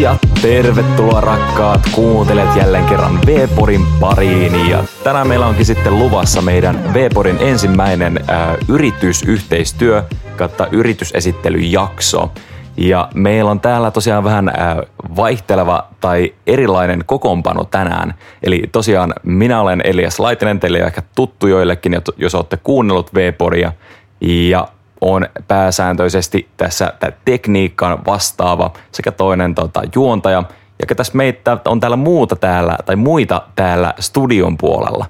Ja 0.00 0.16
tervetuloa 0.42 1.20
rakkaat 1.20 1.80
kuuntelijat 1.92 2.56
jälleen 2.56 2.84
kerran 2.84 3.18
Vporin 3.26 3.86
pariin. 4.00 4.70
Ja 4.70 4.84
tänään 5.04 5.28
meillä 5.28 5.46
onkin 5.46 5.66
sitten 5.66 5.98
luvassa 5.98 6.42
meidän 6.42 6.94
Vporin 6.94 7.36
ensimmäinen 7.40 8.20
äh, 8.30 8.56
yritysyhteistyö 8.68 10.04
kautta 10.36 10.66
yritysesittelyjakso. 10.66 12.32
Ja 12.76 13.08
meillä 13.14 13.50
on 13.50 13.60
täällä 13.60 13.90
tosiaan 13.90 14.24
vähän 14.24 14.48
äh, 14.48 14.76
vaihteleva 15.16 15.88
tai 16.00 16.34
erilainen 16.46 17.04
kokoonpano 17.06 17.64
tänään. 17.64 18.14
Eli 18.42 18.62
tosiaan 18.72 19.14
minä 19.22 19.60
olen 19.60 19.80
Elias 19.84 20.20
Laitinen, 20.20 20.60
teille 20.60 20.78
ehkä 20.78 21.02
tuttu 21.14 21.46
joillekin, 21.46 22.00
jos 22.16 22.34
olette 22.34 22.56
kuunnellut 22.56 23.14
Vporia. 23.14 23.72
Ja 24.20 24.68
on 25.00 25.26
pääsääntöisesti 25.48 26.48
tässä 26.56 26.92
tekniikkaan 27.24 28.04
vastaava 28.06 28.72
sekä 28.92 29.12
toinen 29.12 29.54
tota, 29.54 29.82
juontaja. 29.94 30.42
Ja 30.80 30.86
ketäs 30.86 31.14
meitä 31.14 31.58
on 31.64 31.80
täällä 31.80 31.96
muuta 31.96 32.36
täällä, 32.36 32.78
tai 32.86 32.96
muita 32.96 33.42
täällä 33.56 33.94
studion 34.00 34.58
puolella? 34.58 35.06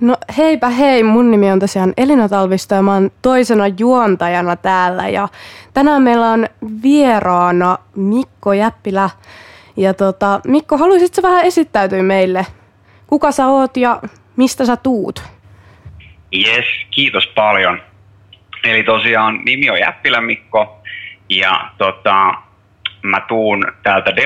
No 0.00 0.16
heipä 0.38 0.68
hei, 0.68 1.02
mun 1.02 1.30
nimi 1.30 1.50
on 1.50 1.58
tosiaan 1.58 1.92
Elina 1.96 2.28
Talvisto 2.28 2.74
ja 2.74 2.82
mä 2.82 2.94
oon 2.94 3.10
toisena 3.22 3.64
juontajana 3.78 4.56
täällä. 4.56 5.08
Ja 5.08 5.28
tänään 5.74 6.02
meillä 6.02 6.30
on 6.30 6.46
vieraana 6.82 7.78
Mikko 7.96 8.52
Jäppilä. 8.52 9.10
Ja 9.76 9.94
tota, 9.94 10.40
Mikko, 10.46 10.78
haluaisitko 10.78 11.22
vähän 11.22 11.44
esittäytyä 11.44 12.02
meille? 12.02 12.46
Kuka 13.06 13.32
sä 13.32 13.46
oot 13.46 13.76
ja 13.76 14.02
mistä 14.36 14.66
sä 14.66 14.76
tuut? 14.76 15.22
Yes, 16.34 16.64
kiitos 16.90 17.26
paljon. 17.34 17.80
Eli 18.64 18.82
tosiaan 18.82 19.40
nimi 19.44 19.70
on 19.70 19.80
Jäppilä 19.80 20.20
Mikko 20.20 20.82
ja 21.28 21.70
tota, 21.78 22.34
mä 23.02 23.20
tuun 23.20 23.66
täältä 23.82 24.16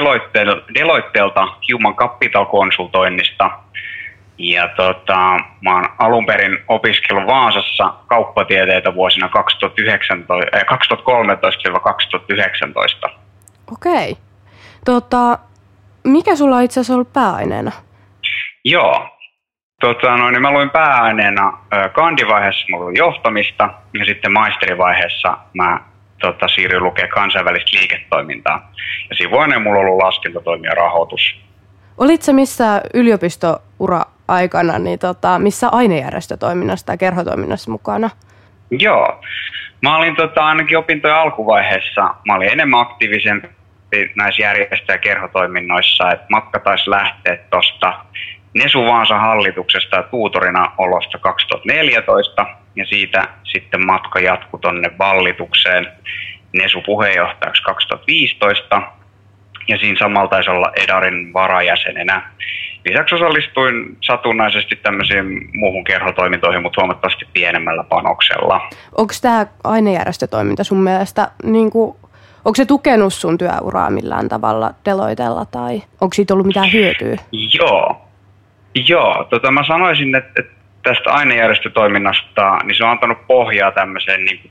Deloitteelta 0.75 1.48
Human 1.72 1.97
Capital 1.97 2.44
konsultoinnista. 2.44 3.50
Ja 4.39 4.69
tota, 4.77 5.36
mä 5.61 5.75
oon 5.75 5.84
alun 5.98 6.27
perin 6.27 6.59
opiskellut 6.69 7.27
Vaasassa 7.27 7.94
kauppatieteitä 8.06 8.94
vuosina 8.94 9.31
2013-2019. 13.09 13.11
Okei. 13.72 14.16
Tota, 14.84 15.39
mikä 16.05 16.36
sulla 16.36 16.56
on 16.56 16.62
itse 16.62 16.81
asiassa 16.81 16.94
ollut 16.94 17.12
pääaineena? 17.12 17.72
Joo, 18.64 19.18
Tota, 19.81 20.17
no, 20.17 20.31
niin 20.31 20.43
mä 20.43 20.53
luin 20.53 20.71
pääaineena 20.71 21.59
kandivaiheessa 21.93 22.67
mulla 22.71 22.84
oli 22.84 22.98
johtamista 22.98 23.71
ja 23.98 24.05
sitten 24.05 24.33
maisterivaiheessa 24.33 25.39
mä 25.55 25.81
tota, 26.21 26.48
siirryin 26.48 26.83
lukemaan 26.83 27.11
kansainvälistä 27.11 27.79
liiketoimintaa. 27.79 28.73
Ja 29.11 29.17
siinä 29.17 29.31
vuonna 29.31 29.59
mulla 29.59 29.79
on 29.79 29.87
ollut 29.87 30.03
laskentatoimia 30.03 30.71
rahoitus. 30.71 31.41
Olitko 31.99 32.33
missä 32.33 32.83
yliopistoura 32.95 34.03
aikana, 34.29 34.79
niin 34.79 34.99
tota, 34.99 35.39
missä 35.39 35.69
ainejärjestötoiminnassa 35.69 36.87
tai 36.87 36.99
kerhotoiminnassa 36.99 37.71
mukana? 37.71 38.11
Joo. 38.71 39.21
Mä 39.83 39.97
olin 39.97 40.17
tota, 40.17 40.47
ainakin 40.47 40.79
opintojen 40.79 41.17
alkuvaiheessa, 41.17 42.15
mä 42.27 42.34
olin 42.34 42.53
enemmän 42.53 42.81
aktiivisempi 42.81 43.49
näissä 44.17 44.43
järjestö- 44.43 44.93
ja 44.93 44.99
kerhotoiminnoissa, 44.99 46.11
että 46.11 46.27
matka 46.31 46.59
taisi 46.59 46.91
lähteä 46.91 47.37
tuosta 47.51 47.95
Nesu 48.59 48.84
Vaasan 48.84 49.20
hallituksesta 49.20 49.97
ja 49.97 50.03
tuutorina 50.03 50.73
olosta 50.78 51.19
2014 51.19 52.47
ja 52.77 52.87
siitä 52.87 53.28
sitten 53.45 53.87
matka 53.87 54.20
jatkui 54.20 54.61
tuonne 54.61 54.91
vallitukseen 54.98 55.87
Nesu 56.53 56.83
puheenjohtajaksi 56.87 57.62
2015 57.62 58.83
ja 59.69 59.78
siinä 59.78 59.99
samalla 59.99 60.28
taisi 60.28 60.50
olla 60.50 60.72
Edarin 60.77 61.33
varajäsenenä. 61.33 62.31
Lisäksi 62.88 63.15
osallistuin 63.15 63.97
satunnaisesti 64.00 64.77
tämmöisiin 64.77 65.50
muuhun 65.53 65.84
kerhotoimintoihin, 65.84 66.62
mutta 66.62 66.81
huomattavasti 66.81 67.28
pienemmällä 67.33 67.84
panoksella. 67.84 68.69
Onko 68.97 69.15
tämä 69.22 69.47
ainejärjestötoiminta 69.65 70.65
sun 70.65 70.78
mielestä, 70.78 71.31
niin 71.44 71.71
kuin, 71.71 71.97
onko 72.44 72.54
se 72.54 72.65
tukenut 72.65 73.15
sun 73.15 73.38
työuraa 73.38 73.91
millään 73.91 74.28
tavalla 74.28 74.75
Deloitella 74.84 75.44
tai 75.44 75.83
onko 76.00 76.15
siitä 76.15 76.34
ollut 76.34 76.47
mitään 76.47 76.72
hyötyä? 76.72 77.16
Joo, 77.33 78.08
Joo, 78.75 79.27
tota 79.31 79.51
mä 79.51 79.65
sanoisin, 79.65 80.15
että, 80.15 80.33
että 80.37 80.55
tästä 80.83 81.11
ainejärjestötoiminnasta, 81.11 82.59
niin 82.65 82.77
se 82.77 82.84
on 82.84 82.91
antanut 82.91 83.27
pohjaa 83.27 83.73
tämmöiseen 83.73 84.25
niin 84.25 84.51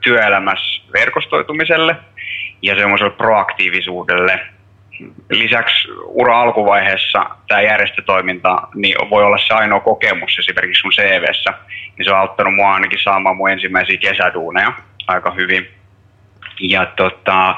työelämässä 0.00 0.82
verkostoitumiselle 0.92 1.96
ja 2.62 2.76
semmoiselle 2.76 3.12
proaktiivisuudelle. 3.12 4.40
Lisäksi 5.30 5.88
ura 6.04 6.40
alkuvaiheessa 6.40 7.26
tämä 7.48 7.60
järjestötoiminta 7.60 8.62
niin 8.74 9.10
voi 9.10 9.24
olla 9.24 9.38
se 9.38 9.54
ainoa 9.54 9.80
kokemus 9.80 10.38
esimerkiksi 10.38 10.84
mun 10.84 10.92
CVssä, 10.92 11.54
niin 11.68 12.04
se 12.04 12.10
on 12.10 12.18
auttanut 12.18 12.54
mua 12.54 12.74
ainakin 12.74 12.98
saamaan 13.02 13.36
mun 13.36 13.50
ensimmäisiä 13.50 13.96
kesäduuneja 13.96 14.72
aika 15.06 15.30
hyvin. 15.30 15.68
Ja 16.60 16.86
tota, 16.86 17.54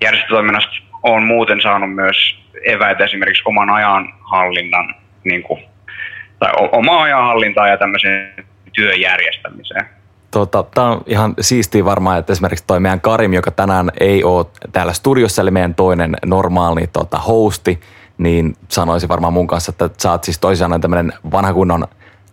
järjestötoiminnasta 0.00 0.72
on 1.02 1.22
muuten 1.22 1.60
saanut 1.60 1.94
myös 1.94 2.38
eväitä 2.64 3.04
esimerkiksi 3.04 3.42
oman 3.46 3.70
ajanhallinnan 3.70 4.94
niin 5.24 5.42
kuin, 5.42 5.62
tai 6.38 6.52
omaa 6.72 7.02
ajanhallintaa 7.02 7.68
ja 7.68 7.76
tämmöiseen 7.76 8.34
työjärjestämiseen. 8.72 9.86
Tota, 10.30 10.64
Tämä 10.74 10.90
on 10.90 11.02
ihan 11.06 11.34
siistiä 11.40 11.84
varmaan, 11.84 12.18
että 12.18 12.32
esimerkiksi 12.32 12.64
toi 12.66 12.80
meidän 12.80 13.00
Karim, 13.00 13.32
joka 13.32 13.50
tänään 13.50 13.90
ei 14.00 14.24
ole 14.24 14.46
täällä 14.72 14.92
studiossa, 14.92 15.42
eli 15.42 15.50
meidän 15.50 15.74
toinen 15.74 16.16
normaali 16.26 16.86
tota, 16.92 17.18
hosti, 17.18 17.80
niin 18.18 18.56
sanoisi 18.68 19.08
varmaan 19.08 19.32
mun 19.32 19.46
kanssa, 19.46 19.70
että 19.70 19.90
sä 20.02 20.10
oot 20.10 20.24
siis 20.24 20.38
toisaalta 20.38 20.78
tämmöinen 20.78 21.12
vanha 21.32 21.52
kunnon 21.52 21.88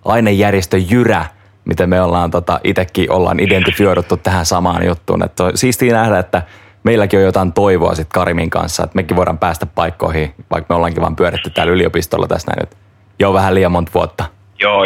ainejärjestö 0.05 0.77
Jyrä, 0.77 1.25
miten 1.65 1.89
me 1.89 2.01
ollaan 2.01 2.31
tota, 2.31 2.59
itsekin 2.63 3.11
ollaan 3.11 3.39
identifioiduttu 3.39 4.17
tähän 4.17 4.45
samaan 4.45 4.85
juttuun. 4.85 5.23
Että 5.23 5.43
on 5.43 5.57
siistiä 5.57 5.93
nähdä, 5.93 6.19
että 6.19 6.41
meilläkin 6.87 7.19
on 7.19 7.25
jotain 7.25 7.53
toivoa 7.53 7.95
sitten 7.95 8.19
Karimin 8.19 8.49
kanssa, 8.49 8.83
että 8.83 8.95
mekin 8.95 9.17
voidaan 9.17 9.37
päästä 9.37 9.65
paikkoihin, 9.65 10.33
vaikka 10.51 10.73
me 10.73 10.75
ollaankin 10.75 11.01
vaan 11.01 11.15
pyöritty 11.15 11.49
täällä 11.49 11.73
yliopistolla 11.73 12.27
tässä 12.27 12.51
näin 12.51 12.59
nyt 12.59 12.77
jo 13.19 13.33
vähän 13.33 13.55
liian 13.55 13.71
monta 13.71 13.91
vuotta. 13.93 14.25
Joo, 14.59 14.83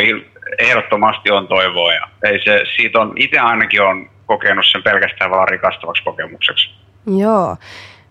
ehdottomasti 0.60 1.32
on 1.32 1.48
toivoa 1.48 1.94
ja 1.94 2.08
ei 2.24 2.44
se, 2.44 2.64
siitä 2.76 3.00
on, 3.00 3.14
itse 3.16 3.40
ainakin 3.40 3.82
on 3.82 4.10
kokenut 4.26 4.66
sen 4.72 4.84
pelkästään 4.84 5.32
vaan 5.32 5.48
rikastavaksi 5.48 6.04
kokemukseksi. 6.04 6.70
Joo. 7.18 7.58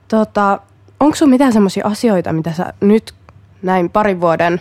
Tota, 0.09 0.59
onko 1.01 1.15
sinulla 1.17 1.31
mitään 1.31 1.53
sellaisia 1.53 1.87
asioita, 1.87 2.33
mitä 2.33 2.53
sä 2.53 2.73
nyt 2.81 3.15
näin 3.63 3.91
parin 3.91 4.21
vuoden 4.21 4.61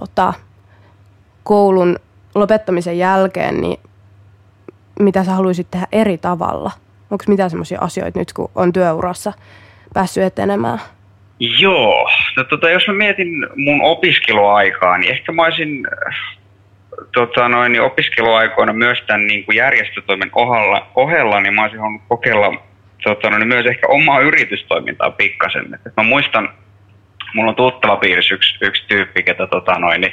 tota, 0.00 0.34
koulun 1.42 1.98
lopettamisen 2.34 2.98
jälkeen, 2.98 3.60
niin 3.60 3.80
mitä 5.00 5.24
sä 5.24 5.32
haluaisit 5.32 5.70
tehdä 5.70 5.86
eri 5.92 6.18
tavalla? 6.18 6.70
Onko 7.12 7.24
mitään 7.28 7.50
semmoisia 7.50 7.80
asioita 7.80 8.18
nyt, 8.18 8.32
kun 8.32 8.50
on 8.54 8.72
työurassa 8.72 9.32
päässyt 9.94 10.22
etenemään? 10.22 10.78
Joo. 11.40 12.10
No, 12.36 12.44
tota, 12.44 12.70
jos 12.70 12.86
mä 12.86 12.92
mietin 12.92 13.28
mun 13.56 13.82
opiskeluaikaa, 13.82 14.98
niin 14.98 15.12
ehkä 15.12 15.32
mä 15.32 15.44
olisin 15.44 15.86
tota, 17.14 17.48
noin, 17.48 17.72
niin 17.72 17.82
opiskeluaikoina 17.82 18.72
myös 18.72 18.98
tämän 19.06 19.26
niin 19.26 19.44
kuin 19.44 19.56
järjestötoimen 19.56 20.30
ohella, 20.34 20.86
ohella, 20.94 21.40
niin 21.40 21.54
mä 21.54 21.62
olisin 21.62 21.80
halunnut 21.80 22.02
kokeilla 22.08 22.54
tota, 23.02 23.30
noin, 23.30 23.48
myös 23.48 23.66
ehkä 23.66 23.86
omaa 23.86 24.20
yritystoimintaa 24.20 25.10
pikkasen. 25.10 25.78
Et 25.86 25.92
mä 25.96 26.02
muistan, 26.02 26.48
mulla 27.34 27.50
on 27.50 27.56
tuttava 27.56 27.96
piirissä 27.96 28.34
yksi, 28.34 28.58
yksi 28.60 28.84
tyyppi, 28.88 29.22
ketä 29.22 29.46
tota, 29.46 29.78
noin, 29.78 30.00
niin, 30.00 30.12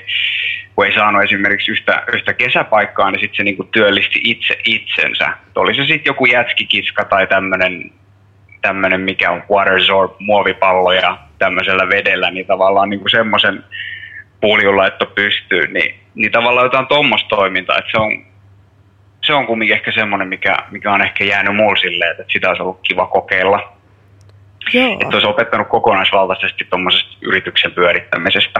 kun 0.75 0.85
ei 0.85 0.93
saanut 0.93 1.23
esimerkiksi 1.23 1.71
yhtä, 1.71 2.03
yhtä 2.13 2.33
kesäpaikkaa, 2.33 3.11
niin 3.11 3.19
sitten 3.19 3.37
se 3.37 3.43
niinku 3.43 3.63
työllisti 3.63 4.19
itse 4.23 4.59
itsensä. 4.65 5.29
Oli 5.55 5.75
se 5.75 5.81
sitten 5.81 6.09
joku 6.09 6.25
jätskikiska 6.25 7.05
tai 7.05 7.27
tämmöinen, 7.27 7.91
tämmönen, 8.61 9.01
mikä 9.01 9.31
on 9.31 9.43
watersorb, 9.51 10.11
muovipalloja 10.19 11.17
tämmöisellä 11.39 11.89
vedellä, 11.89 12.31
niin 12.31 12.45
tavallaan 12.45 12.89
niinku 12.89 13.09
semmoisen 13.09 13.63
laitto 14.75 15.05
pystyy, 15.05 15.67
niin, 15.67 15.95
niin 16.15 16.31
tavallaan 16.31 16.65
jotain 16.65 16.87
tuommoista 16.87 17.29
toimintaa, 17.29 17.77
että 17.77 17.91
se 17.91 17.97
on, 17.97 18.25
se 19.21 19.33
on 19.33 19.45
kumminkin 19.47 19.75
ehkä 19.75 19.91
semmoinen, 19.91 20.27
mikä, 20.27 20.57
mikä 20.71 20.91
on 20.91 21.01
ehkä 21.01 21.23
jäänyt 21.23 21.55
mulle 21.55 21.79
silleen, 21.79 22.11
että 22.11 22.23
sitä 22.27 22.49
olisi 22.49 22.61
ollut 22.61 22.79
kiva 22.87 23.05
kokeilla. 23.05 23.78
Joo. 24.73 24.93
Että 24.93 25.15
olisi 25.15 25.27
opettanut 25.27 25.67
kokonaisvaltaisesti 25.67 26.67
tuommoisesta 26.69 27.17
yrityksen 27.21 27.71
pyörittämisestä. 27.71 28.59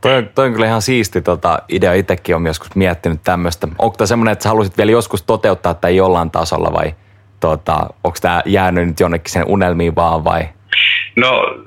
Toi, 0.00 0.22
toi 0.34 0.46
on 0.46 0.52
kyllä 0.52 0.66
ihan 0.66 0.82
siisti 0.82 1.22
tota, 1.22 1.58
idea. 1.68 1.92
Itsekin 1.92 2.34
olen 2.34 2.46
joskus 2.46 2.76
miettinyt 2.76 3.20
tämmöistä. 3.24 3.68
Onko 3.78 3.96
tämä 3.96 4.06
semmoinen, 4.06 4.32
että 4.32 4.42
sä 4.42 4.48
haluaisit 4.48 4.78
vielä 4.78 4.92
joskus 4.92 5.22
toteuttaa 5.22 5.74
tai 5.74 5.96
jollain 5.96 6.30
tasolla 6.30 6.72
vai 6.72 6.94
tota, 7.40 7.86
onko 8.04 8.18
tämä 8.20 8.42
jäänyt 8.46 8.86
nyt 8.88 9.00
jonnekin 9.00 9.32
sen 9.32 9.44
unelmiin 9.46 9.94
vaan 9.94 10.24
vai? 10.24 10.48
No 11.16 11.58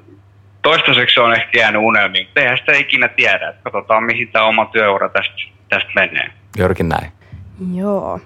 toistaiseksi 0.62 1.20
on 1.20 1.34
ehkä 1.34 1.60
jäänyt 1.60 1.82
unelmiin, 1.82 2.28
mutta 2.28 2.42
eihän 2.42 2.58
sitä 2.58 2.72
ikinä 2.72 3.08
tiedä. 3.08 3.50
Että 3.50 3.62
katsotaan, 3.64 4.04
mihin 4.04 4.28
tämä 4.28 4.46
oma 4.46 4.66
työura 4.66 5.10
tästä, 5.10 5.36
tästä 5.70 5.90
menee. 5.96 6.32
Jörkin 6.58 6.90
näin. 6.90 7.12
Joo. 7.74 8.20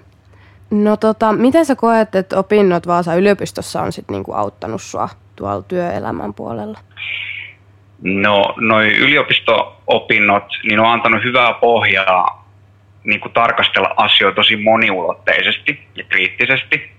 No 0.72 0.96
tota, 0.96 1.32
miten 1.32 1.66
sä 1.66 1.76
koet, 1.76 2.14
että 2.14 2.38
opinnot 2.38 2.86
Vaasa 2.86 3.14
yliopistossa 3.14 3.82
on 3.82 3.92
sit 3.92 4.10
niinku 4.10 4.32
auttanut 4.32 4.82
sua 4.82 5.08
tuolla 5.36 5.62
työelämän 5.62 6.34
puolella? 6.34 6.78
No, 8.02 8.54
noi 8.56 8.96
yliopisto-opinnot, 8.96 10.44
niin 10.62 10.80
on 10.80 10.92
antanut 10.92 11.24
hyvää 11.24 11.52
pohjaa 11.52 12.48
niin 13.04 13.20
kuin 13.20 13.32
tarkastella 13.32 13.94
asioita 13.96 14.36
tosi 14.36 14.56
moniulotteisesti 14.56 15.88
ja 15.94 16.04
kriittisesti. 16.08 16.90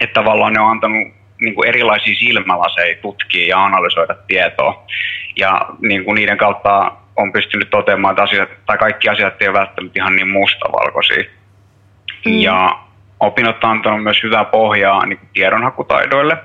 Että 0.00 0.14
tavallaan 0.14 0.52
ne 0.52 0.60
on 0.60 0.70
antanut 0.70 1.08
niin 1.40 1.54
kuin 1.54 1.68
erilaisia 1.68 2.14
silmälaseja 2.14 2.96
tutkia 3.02 3.48
ja 3.48 3.64
analysoida 3.64 4.14
tietoa. 4.26 4.86
Ja 5.36 5.66
niin 5.80 6.04
kuin 6.04 6.14
niiden 6.14 6.38
kautta 6.38 6.92
on 7.16 7.32
pystynyt 7.32 7.70
toteamaan, 7.70 8.12
että 8.12 8.22
asiat, 8.22 8.48
tai 8.66 8.78
kaikki 8.78 9.08
asiat 9.08 9.42
eivät 9.42 9.54
välttämättä 9.54 10.00
ihan 10.00 10.16
niin 10.16 10.28
mustavalkoisia. 10.28 11.24
Mm. 12.26 12.32
Ja 12.32 12.78
opinnot 13.22 13.64
on 13.64 13.70
antanut 13.70 14.02
myös 14.02 14.22
hyvää 14.22 14.44
pohjaa 14.44 15.06
niin 15.06 15.20
tiedonhakutaidoille, 15.32 16.36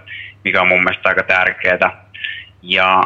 mikä 0.44 0.62
on 0.62 0.68
mun 0.68 0.84
mielestä 0.84 1.10
aika 1.10 1.24
tärkeää. 1.24 2.06
Ja 2.62 3.04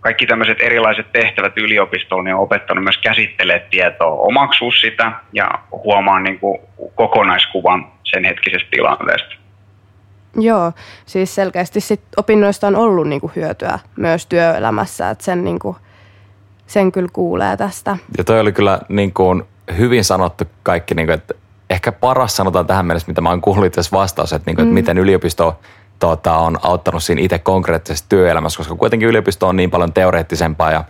kaikki 0.00 0.26
tämmöiset 0.26 0.58
erilaiset 0.60 1.12
tehtävät 1.12 1.58
yliopistolla 1.58 2.22
niin 2.22 2.34
on 2.34 2.40
opettanut 2.40 2.84
myös 2.84 2.98
käsittelee 2.98 3.66
tietoa, 3.70 4.20
omaksua 4.20 4.70
sitä 4.80 5.12
ja 5.32 5.50
huomaa 5.70 6.20
niin 6.20 6.40
kuin 6.40 6.58
kokonaiskuvan 6.94 7.92
sen 8.04 8.24
hetkisestä 8.24 8.68
tilanteesta. 8.70 9.34
Joo, 10.36 10.72
siis 11.06 11.34
selkeästi 11.34 11.80
sit 11.80 12.00
opinnoista 12.16 12.66
on 12.66 12.76
ollut 12.76 13.08
niinku 13.08 13.32
hyötyä 13.36 13.78
myös 13.96 14.26
työelämässä, 14.26 15.10
että 15.10 15.24
sen, 15.24 15.44
niinku, 15.44 15.76
sen 16.66 16.92
kyllä 16.92 17.08
kuulee 17.12 17.56
tästä. 17.56 17.96
Ja 18.18 18.24
toi 18.24 18.40
oli 18.40 18.52
kyllä 18.52 18.80
niinku 18.88 19.42
hyvin 19.78 20.04
sanottu 20.04 20.44
kaikki, 20.62 20.94
niinku, 20.94 21.12
että 21.12 21.34
ehkä 21.74 21.92
paras 21.92 22.36
sanotaan 22.36 22.66
tähän 22.66 22.86
mennessä, 22.86 23.08
mitä 23.08 23.20
mä 23.20 23.28
oon 23.28 23.40
kuullut 23.40 23.66
itse 23.66 23.80
vastaus, 23.92 24.32
että, 24.32 24.50
niinku, 24.50 24.62
mm. 24.62 24.66
että 24.66 24.74
miten 24.74 24.98
yliopisto 24.98 25.58
tota, 25.98 26.36
on 26.36 26.58
auttanut 26.62 27.02
siinä 27.02 27.22
itse 27.22 27.38
konkreettisessa 27.38 28.04
työelämässä, 28.08 28.56
koska 28.56 28.74
kuitenkin 28.74 29.08
yliopisto 29.08 29.48
on 29.48 29.56
niin 29.56 29.70
paljon 29.70 29.92
teoreettisempaa 29.92 30.72
ja 30.72 30.84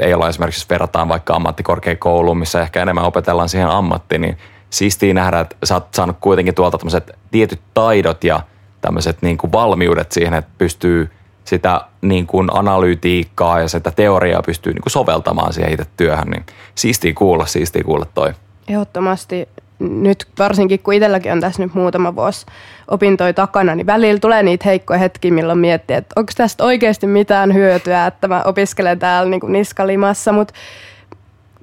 ei 0.00 0.14
olla 0.14 0.28
esimerkiksi, 0.28 0.60
jos 0.60 0.70
verrataan 0.70 1.08
vaikka 1.08 1.34
ammattikorkeakouluun, 1.34 2.38
missä 2.38 2.62
ehkä 2.62 2.82
enemmän 2.82 3.04
opetellaan 3.04 3.48
siihen 3.48 3.68
ammattiin, 3.68 4.20
niin 4.20 4.38
siistiä 4.70 5.14
nähdä, 5.14 5.40
että 5.40 5.56
sä 5.64 5.74
oot 5.74 5.94
saanut 5.94 6.16
kuitenkin 6.20 6.54
tuolta 6.54 6.78
tämmöiset 6.78 7.10
tietyt 7.30 7.60
taidot 7.74 8.24
ja 8.24 8.40
tämmöiset 8.80 9.22
niin 9.22 9.38
kuin 9.38 9.52
valmiudet 9.52 10.12
siihen, 10.12 10.34
että 10.34 10.50
pystyy 10.58 11.10
sitä 11.44 11.80
niin 12.02 12.26
kuin 12.26 12.48
analytiikkaa 12.52 13.60
ja 13.60 13.68
sitä 13.68 13.90
teoriaa 13.90 14.42
pystyy 14.42 14.72
niin 14.72 14.82
kuin 14.82 14.92
soveltamaan 14.92 15.52
siihen 15.52 15.72
itse 15.72 15.86
työhön, 15.96 16.28
niin 16.28 16.46
siistiä 16.74 17.12
kuulla, 17.14 17.46
siistiä 17.46 17.84
kuulla 17.84 18.06
toi. 18.14 18.32
Ehdottomasti 18.68 19.48
nyt 19.78 20.26
varsinkin 20.38 20.80
kun 20.80 20.94
itselläkin 20.94 21.32
on 21.32 21.40
tässä 21.40 21.62
nyt 21.62 21.74
muutama 21.74 22.16
vuosi 22.16 22.46
opintoja 22.88 23.32
takana, 23.32 23.74
niin 23.74 23.86
välillä 23.86 24.20
tulee 24.20 24.42
niitä 24.42 24.64
heikkoja 24.68 24.98
hetkiä, 24.98 25.32
milloin 25.32 25.58
miettii, 25.58 25.96
että 25.96 26.12
onko 26.16 26.32
tästä 26.36 26.64
oikeasti 26.64 27.06
mitään 27.06 27.54
hyötyä, 27.54 28.06
että 28.06 28.28
mä 28.28 28.42
opiskelen 28.44 28.98
täällä 28.98 29.30
niin 29.30 29.40
kuin 29.40 29.52
niskalimassa, 29.52 30.32
mutta 30.32 30.54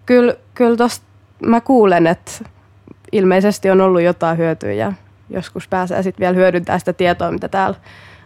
kyllä, 0.05 0.35
kyllä 0.53 0.77
tosta 0.77 1.05
mä 1.45 1.61
kuulen, 1.61 2.07
että 2.07 2.31
ilmeisesti 3.11 3.69
on 3.69 3.81
ollut 3.81 4.01
jotain 4.01 4.37
hyötyä 4.37 4.71
ja 4.73 4.93
joskus 5.29 5.67
pääsee 5.67 6.03
sitten 6.03 6.23
vielä 6.23 6.35
hyödyntämään 6.35 6.79
sitä 6.79 6.93
tietoa, 6.93 7.31
mitä 7.31 7.47
täällä 7.47 7.77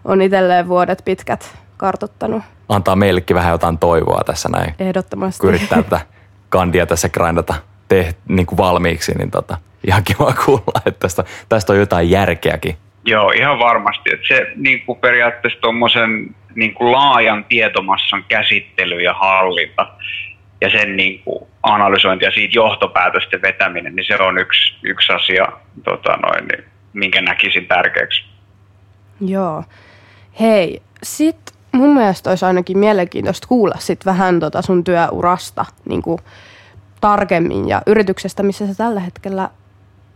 on 0.06 0.22
itselleen 0.22 0.68
vuodet 0.68 1.02
pitkät 1.06 1.56
kartottanut. 1.78 2.44
Antaa 2.70 2.96
meillekin 2.96 3.36
vähän 3.36 3.52
jotain 3.52 3.78
toivoa 3.78 4.22
tässä 4.26 4.50
näin. 4.50 4.76
Ehdottomasti. 4.80 5.42
Kun 5.42 5.50
yrittää 5.50 5.84
tätä 5.84 6.00
kandia 6.50 6.86
tässä 6.86 7.10
grindata 7.10 7.54
te, 7.88 8.16
niin 8.28 8.46
kuin 8.46 8.58
valmiiksi, 8.58 9.18
niin 9.18 9.32
tota, 9.32 9.58
ihan 9.88 10.04
kiva 10.04 10.34
kuulla, 10.46 10.82
että 10.86 11.00
tästä, 11.00 11.24
tästä 11.50 11.74
on 11.74 11.80
jotain 11.80 12.10
järkeäkin. 12.10 12.78
Joo, 13.06 13.32
ihan 13.32 13.60
varmasti. 13.60 14.10
Että 14.14 14.28
se 14.28 14.52
niin 14.56 14.82
kuin 14.82 15.00
periaatteessa 15.00 15.60
tuommoisen 15.60 16.36
niin 16.56 16.74
kuin 16.74 16.92
laajan 16.92 17.46
tietomassan 17.50 18.26
käsittely 18.28 19.02
ja 19.02 19.14
hallinta 19.14 19.88
ja 20.62 20.70
sen 20.72 20.98
niin 20.98 21.20
kuin 21.20 21.48
analysointi 21.64 22.26
ja 22.26 22.32
siitä 22.32 22.56
johtopäätösten 22.56 23.42
vetäminen, 23.42 23.96
niin 23.96 24.06
se 24.06 24.16
on 24.16 24.38
yksi, 24.38 24.74
yksi 24.84 25.14
asia, 25.14 25.48
tota 25.84 26.18
noin, 26.18 26.48
niin, 26.48 26.64
minkä 26.94 27.22
näkisin 27.22 27.68
tärkeäksi. 27.68 28.24
Joo. 29.22 29.64
Hei, 30.40 30.82
sit 31.04 31.38
mun 31.72 31.94
mielestä 31.94 32.30
olisi 32.30 32.46
ainakin 32.46 32.78
mielenkiintoista 32.78 33.48
kuulla 33.48 33.76
sit 33.80 34.06
vähän 34.06 34.40
tota 34.40 34.62
sun 34.62 34.84
työurasta 34.84 35.66
niin 35.90 36.02
kuin 36.02 36.20
tarkemmin 37.02 37.70
ja 37.70 37.82
yrityksestä, 37.88 38.44
missä 38.44 38.68
sä 38.68 38.76
tällä 38.76 39.00
hetkellä 39.00 39.50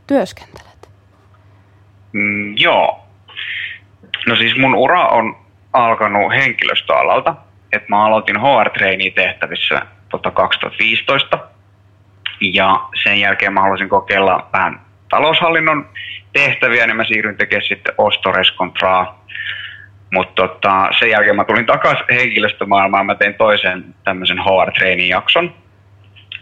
työskentelet. 0.07 0.89
Mm, 2.13 2.57
joo. 2.57 2.99
No 4.27 4.35
siis 4.35 4.57
mun 4.57 4.75
ura 4.75 5.07
on 5.07 5.37
alkanut 5.73 6.31
henkilöstöalalta. 6.33 7.35
Et 7.71 7.89
mä 7.89 8.05
aloitin 8.05 8.39
HR-treeniä 8.39 9.11
tehtävissä 9.15 9.81
tota 10.09 10.31
2015. 10.31 11.39
Ja 12.41 12.81
sen 13.03 13.19
jälkeen 13.19 13.53
mä 13.53 13.61
halusin 13.61 13.89
kokeilla 13.89 14.49
vähän 14.53 14.81
taloushallinnon 15.09 15.89
tehtäviä, 16.33 16.87
niin 16.87 16.97
mä 16.97 17.05
siirryin 17.05 17.37
tekemään 17.37 17.67
sitten 17.67 17.93
ostoreskontraa. 17.97 19.25
Mutta 20.13 20.47
tota, 20.47 20.87
sen 20.99 21.09
jälkeen 21.09 21.35
mä 21.35 21.43
tulin 21.43 21.65
takaisin 21.65 22.05
henkilöstömaailmaan, 22.09 23.05
mä 23.05 23.15
tein 23.15 23.33
toisen 23.33 23.95
tämmöisen 24.03 24.37
HR-treenin 24.37 25.09
jakson. 25.09 25.60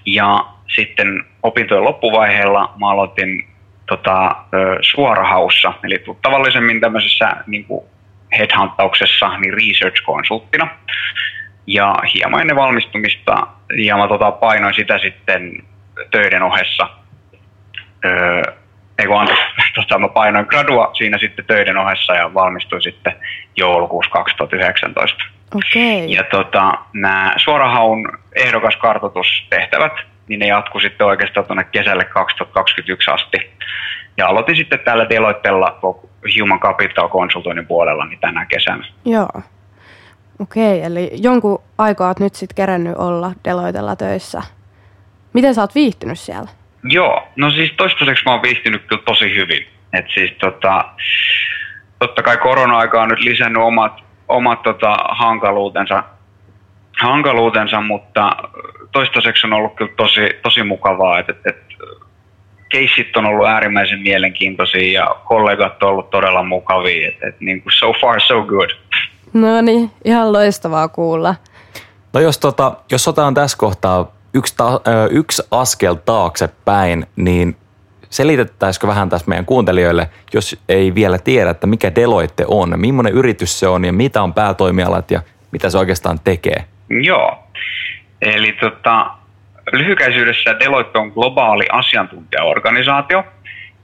Ja 0.06 0.46
sitten 0.76 1.24
opintojen 1.44 1.84
loppuvaiheella 1.84 2.74
mä 2.80 2.90
aloitin 2.90 3.48
tota, 3.88 4.36
suorahaussa, 4.82 5.74
eli 5.84 6.04
tavallisemmin 6.22 6.82
tämmöisessä 6.82 7.32
niin 7.48 7.66
kuin 7.66 7.86
headhuntauksessa 8.38 9.38
niin 9.38 9.54
research-konsulttina. 9.54 10.68
Ja 11.68 11.96
hieman 12.14 12.42
ennen 12.42 12.56
valmistumista, 12.56 13.48
ja 13.78 13.98
mä 13.98 14.08
tota, 14.08 14.32
painoin 14.32 14.74
sitä 14.74 15.00
sitten 15.00 15.64
töiden 16.12 16.44
ohessa 16.44 16.90
öö, 18.06 18.44
ei 19.00 19.08
kun 19.08 19.20
anteeksi, 19.20 19.44
tota, 19.76 20.00
mä 20.00 20.08
painoin 20.08 20.46
gradua 20.50 20.92
siinä 20.94 21.18
sitten 21.18 21.46
töiden 21.46 21.78
ohessa 21.78 22.14
ja 22.14 22.34
valmistuin 22.34 22.82
sitten 22.82 23.16
joulukuussa 23.56 24.12
2019. 24.12 25.24
Okay. 25.56 26.06
Ja 26.08 26.24
tota, 26.24 26.74
nämä 26.94 27.34
suorahaun 27.38 28.20
ehdokaskartoitustehtävät, 28.40 29.94
niin 30.28 30.40
ne 30.40 30.48
jatku 30.48 30.80
sitten 30.80 31.08
oikeastaan 31.08 31.46
tuonne 31.46 31.64
kesälle 31.64 32.06
2021 32.06 33.12
asti. 33.12 33.38
Ja 34.18 34.28
aloitin 34.28 34.56
sitten 34.56 34.80
täällä 34.80 35.10
Deloittella 35.10 35.80
Human 36.40 36.60
Capital 36.60 37.10
konsultoinnin 37.10 37.68
puolella 37.68 38.06
niin 38.06 38.20
tänä 38.20 38.46
kesänä. 38.46 38.86
Joo. 39.06 39.30
Okei, 40.40 40.78
okay, 40.78 40.92
eli 40.92 41.12
jonkun 41.14 41.62
aikaa 41.78 42.08
olet 42.08 42.20
nyt 42.20 42.36
sitten 42.36 42.56
kerännyt 42.56 42.98
olla 42.98 43.32
Deloitella 43.46 43.96
töissä. 43.96 44.42
Miten 45.34 45.56
sä 45.56 45.62
oot 45.62 45.76
viihtynyt 45.76 46.20
siellä? 46.20 46.50
Joo, 46.84 47.28
no 47.36 47.52
siis 47.52 47.72
toistaiseksi 47.78 48.26
mä 48.26 48.32
oon 48.32 48.42
viihtynyt 48.42 48.86
kyllä 48.88 49.02
tosi 49.06 49.36
hyvin. 49.36 49.68
Et 49.94 50.06
siis 50.14 50.32
tota, 50.40 50.86
totta 52.00 52.24
kai 52.24 52.38
korona-aika 52.38 53.02
on 53.02 53.10
nyt 53.10 53.20
lisännyt 53.20 53.64
omat, 53.64 53.94
omat 54.28 54.64
tota, 54.64 54.96
hankaluutensa, 55.10 56.04
hankaluutensa, 57.02 57.82
mutta 57.82 58.32
toistaiseksi 58.92 59.48
on 59.48 59.54
ollut 59.54 59.76
kyllä 59.76 59.92
tosi, 59.98 60.22
tosi 60.44 60.64
mukavaa, 60.64 61.20
että 61.20 61.32
et, 61.32 61.56
et, 61.56 61.64
keissit 62.70 63.18
on 63.18 63.26
ollut 63.26 63.48
äärimmäisen 63.48 64.00
mielenkiintoisia 64.00 65.02
ja 65.02 65.16
kollegat 65.26 65.84
on 65.84 65.90
ollut 65.90 66.10
todella 66.10 66.44
mukavia, 66.44 67.08
että 67.08 67.28
et, 67.28 67.36
niin 67.40 67.62
kuin 67.62 67.74
so 67.74 67.94
far 68.02 68.22
so 68.22 68.44
good. 68.44 68.70
No 69.34 69.62
niin, 69.62 69.92
ihan 70.06 70.34
loistavaa 70.34 70.88
kuulla. 70.88 71.36
No 72.14 72.20
jos, 72.20 72.38
tota, 72.38 72.72
jos 72.92 73.08
otetaan 73.08 73.34
tässä 73.34 73.58
kohtaa 73.58 74.12
yksi, 74.34 74.56
ta, 74.58 74.82
yksi 75.12 75.44
askel 75.52 75.94
taaksepäin, 75.94 77.06
niin 77.16 77.56
selitettäisikö 78.10 78.88
vähän 78.88 79.10
tässä 79.10 79.28
meidän 79.28 79.46
kuuntelijoille, 79.46 80.10
jos 80.34 80.58
ei 80.70 80.96
vielä 80.96 81.18
tiedä, 81.18 81.50
että 81.50 81.68
mikä 81.68 81.96
Deloitte 81.96 82.46
on, 82.48 82.74
millainen 82.80 83.14
yritys 83.14 83.60
se 83.60 83.68
on 83.68 83.86
ja 83.86 83.94
mitä 83.94 84.24
on 84.24 84.34
päätoimialat 84.34 85.12
ja 85.12 85.22
mitä 85.52 85.70
se 85.70 85.78
oikeastaan 85.78 86.20
tekee? 86.24 86.66
Joo, 86.90 87.44
eli 88.22 88.52
tota, 88.52 89.12
lyhykäisyydessä 89.72 90.60
Deloitte 90.60 90.98
on 90.98 91.08
globaali 91.08 91.66
asiantuntijaorganisaatio, 91.72 93.24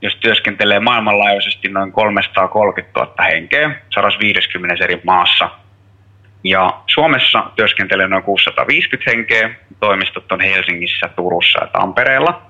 jos 0.01 0.15
työskentelee 0.15 0.79
maailmanlaajuisesti 0.79 1.67
noin 1.67 1.91
330 1.91 2.99
000 2.99 3.13
henkeä 3.23 3.75
150 3.89 4.83
eri 4.83 5.01
maassa– 5.03 5.49
ja 6.45 6.81
Suomessa 6.87 7.43
työskentelee 7.55 8.07
noin 8.07 8.23
650 8.23 9.11
henkeä, 9.11 9.55
toimistot 9.79 10.31
on 10.31 10.41
Helsingissä, 10.41 11.09
Turussa 11.15 11.59
ja 11.59 11.67
Tampereella. 11.67 12.41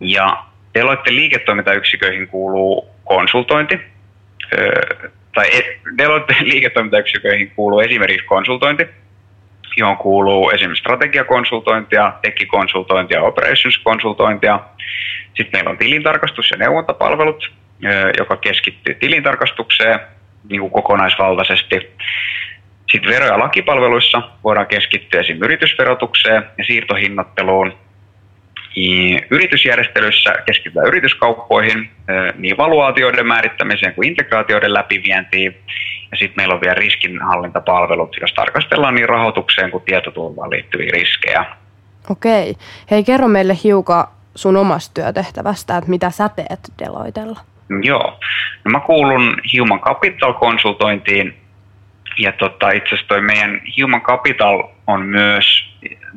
Ja 0.00 0.44
Deloitte 0.74 1.14
liiketoimintayksiköihin 1.14 2.28
kuuluu 2.28 2.90
konsultointi, 3.04 3.80
tai 5.34 5.46
e, 5.52 5.78
Deloitte 5.98 6.36
liiketoimintayksiköihin 6.52 7.50
kuuluu 7.50 7.80
esimerkiksi 7.80 8.26
konsultointi, 8.26 8.86
johon 9.76 9.96
kuuluu 9.96 10.50
esimerkiksi 10.50 10.80
strategiakonsultointia, 10.80 12.12
tekikonsultointia, 12.22 13.22
operationskonsultointia. 13.22 14.60
Sitten 15.34 15.50
meillä 15.52 15.70
on 15.70 15.78
tilintarkastus 15.78 16.50
ja 16.50 16.56
neuvontapalvelut, 16.56 17.50
joka 18.18 18.36
keskittyy 18.36 18.94
tilintarkastukseen 18.94 20.00
niin 20.48 20.60
kuin 20.60 20.72
kokonaisvaltaisesti. 20.72 21.90
Sitten 22.92 23.12
vero- 23.12 23.26
ja 23.26 23.38
lakipalveluissa 23.38 24.22
voidaan 24.44 24.66
keskittyä 24.66 25.20
esimerkiksi 25.20 25.44
yritysverotukseen 25.44 26.42
ja 26.58 26.64
siirtohinnotteluun. 26.64 27.85
Yritysjärjestelyissä 29.30 30.34
keskitytään 30.46 30.86
yrityskauppoihin, 30.86 31.90
niin 32.38 32.56
valuaatioiden 32.56 33.26
määrittämiseen 33.26 33.94
kuin 33.94 34.08
integraatioiden 34.08 34.74
läpivientiin. 34.74 35.56
Ja 36.10 36.16
sitten 36.16 36.34
meillä 36.36 36.54
on 36.54 36.60
vielä 36.60 36.74
riskinhallintapalvelut, 36.74 38.16
jos 38.20 38.32
tarkastellaan 38.32 38.94
niin 38.94 39.08
rahoitukseen 39.08 39.70
kuin 39.70 39.84
tietoturvaan 39.84 40.50
liittyviä 40.50 40.90
riskejä. 40.92 41.44
Okei. 42.10 42.54
Hei, 42.90 43.04
kerro 43.04 43.28
meille 43.28 43.54
hiukan 43.64 44.04
sun 44.34 44.56
omasta 44.56 45.02
työtehtävästä, 45.02 45.76
että 45.76 45.90
mitä 45.90 46.10
sä 46.10 46.28
teet 46.28 46.60
Deloitella? 46.78 47.40
Joo. 47.82 48.18
No 48.64 48.70
mä 48.70 48.80
kuulun 48.80 49.36
Human 49.58 49.80
Capital-konsultointiin 49.80 51.34
ja 52.18 52.32
tota, 52.32 52.70
itse 52.70 52.88
asiassa 52.88 53.08
toi 53.08 53.20
meidän 53.20 53.60
Human 53.82 54.02
Capital 54.02 54.62
on 54.86 55.02
myös 55.02 55.74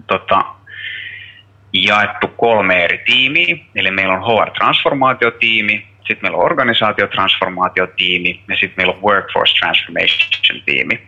tota, 0.08 0.42
jaettu 1.74 2.28
kolme 2.28 2.84
eri 2.84 2.98
tiimiä. 3.06 3.58
Eli 3.76 3.92
meillä 3.92 4.14
on 4.14 4.22
HR-transformaatiotiimi, 4.22 5.88
sitten 5.98 6.20
meillä 6.22 6.38
on 6.38 6.46
organisaatiotransformaatiotiimi 6.46 8.44
ja 8.48 8.56
sitten 8.56 8.74
meillä 8.78 8.94
on 8.94 9.04
Workforce 9.04 9.54
Transformation-tiimi. 9.60 11.08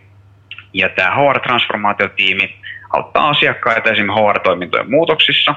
Ja 0.72 0.88
tämä 0.88 1.10
HR-transformaatiotiimi 1.10 2.54
auttaa 2.92 3.28
asiakkaita 3.28 3.90
esimerkiksi 3.90 4.20
HR-toimintojen 4.20 4.90
muutoksissa, 4.90 5.54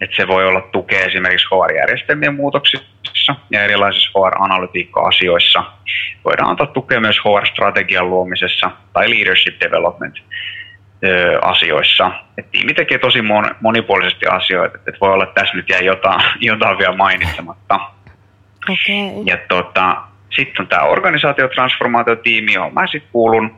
että 0.00 0.16
se 0.16 0.28
voi 0.28 0.46
olla 0.46 0.60
tukea 0.60 1.00
esimerkiksi 1.00 1.46
HR-järjestelmien 1.46 2.34
muutoksissa 2.34 3.34
ja 3.50 3.64
erilaisissa 3.64 4.10
HR-analytiikka-asioissa. 4.10 5.64
Voidaan 6.24 6.50
antaa 6.50 6.66
tukea 6.66 7.00
myös 7.00 7.16
HR-strategian 7.18 8.10
luomisessa 8.10 8.70
tai 8.92 9.10
leadership 9.10 9.60
development 9.60 10.14
asioissa. 11.42 12.10
Et 12.38 12.50
tiimi 12.50 12.74
tekee 12.74 12.98
tosi 12.98 13.18
monipuolisesti 13.60 14.26
asioita, 14.26 14.78
että 14.88 15.00
voi 15.00 15.12
olla, 15.12 15.24
että 15.24 15.40
tässä 15.40 15.56
nyt 15.56 15.68
jäi 15.68 15.84
jotain, 15.84 16.20
jotain 16.40 16.78
vielä 16.78 16.96
mainitsematta. 16.96 17.80
Okay. 18.62 19.24
Ja 19.24 19.38
tota, 19.48 19.96
sitten 20.36 20.62
on 20.62 20.68
tämä 20.68 20.82
organisaatiotransformaatiotiimi, 20.82 22.52
johon 22.52 22.74
mä 22.74 22.86
sitten 22.86 23.12
kuulun, 23.12 23.56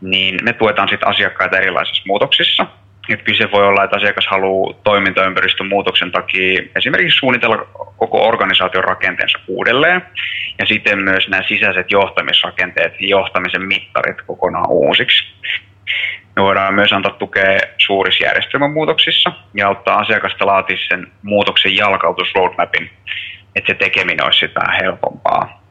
niin 0.00 0.38
me 0.42 0.52
tuetaan 0.52 0.88
sitten 0.88 1.08
asiakkaita 1.08 1.58
erilaisissa 1.58 2.02
muutoksissa. 2.06 2.66
Et 3.08 3.22
kyse 3.22 3.52
voi 3.52 3.66
olla, 3.66 3.84
että 3.84 3.96
asiakas 3.96 4.26
haluaa 4.26 4.74
toimintaympäristön 4.84 5.68
muutoksen 5.68 6.12
takia 6.12 6.62
esimerkiksi 6.76 7.18
suunnitella 7.18 7.56
koko 7.96 8.28
organisaation 8.28 8.84
rakenteensa 8.84 9.38
uudelleen 9.46 10.02
ja 10.58 10.66
sitten 10.66 10.98
myös 10.98 11.28
nämä 11.28 11.42
sisäiset 11.48 11.90
johtamisrakenteet 11.90 13.00
ja 13.00 13.08
johtamisen 13.08 13.62
mittarit 13.62 14.22
kokonaan 14.26 14.70
uusiksi. 14.70 15.24
Me 16.38 16.42
voidaan 16.42 16.74
myös 16.74 16.92
antaa 16.92 17.12
tukea 17.12 17.60
suurissa 17.78 18.24
järjestelmämuutoksissa 18.24 19.32
ja 19.54 19.68
auttaa 19.68 19.98
asiakasta 19.98 20.46
laatia 20.46 20.76
sen 20.88 21.12
muutoksen 21.22 21.76
jalkautusroadmapin, 21.76 22.90
että 23.56 23.72
se 23.72 23.78
tekeminen 23.78 24.24
olisi 24.24 24.38
sitä 24.38 24.60
helpompaa. 24.82 25.62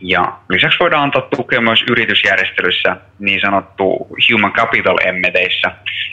Ja 0.00 0.32
lisäksi 0.48 0.78
voidaan 0.80 1.02
antaa 1.02 1.22
tukea 1.22 1.60
myös 1.60 1.84
yritysjärjestelyissä 1.90 2.96
niin 3.18 3.40
sanottu 3.40 4.08
human 4.32 4.52
capital 4.52 4.98
emmeteissä, 5.04 5.72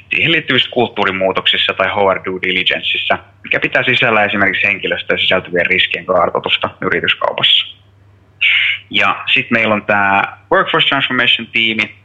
siihen 0.10 0.32
liittyvissä 0.32 0.70
kulttuurimuutoksissa 0.72 1.74
tai 1.74 1.88
HR 1.88 2.26
due 2.26 2.40
diligenceissa, 2.42 3.18
mikä 3.44 3.60
pitää 3.60 3.84
sisällä 3.84 4.24
esimerkiksi 4.24 4.68
henkilöstöön 4.68 5.20
sisältyvien 5.20 5.66
riskien 5.66 6.06
kartoitusta 6.06 6.70
yrityskaupassa. 6.82 7.76
Ja 8.90 9.24
sitten 9.34 9.58
meillä 9.58 9.76
on 9.76 9.86
tämä 9.86 10.38
Workforce 10.52 10.88
Transformation-tiimi, 10.88 11.96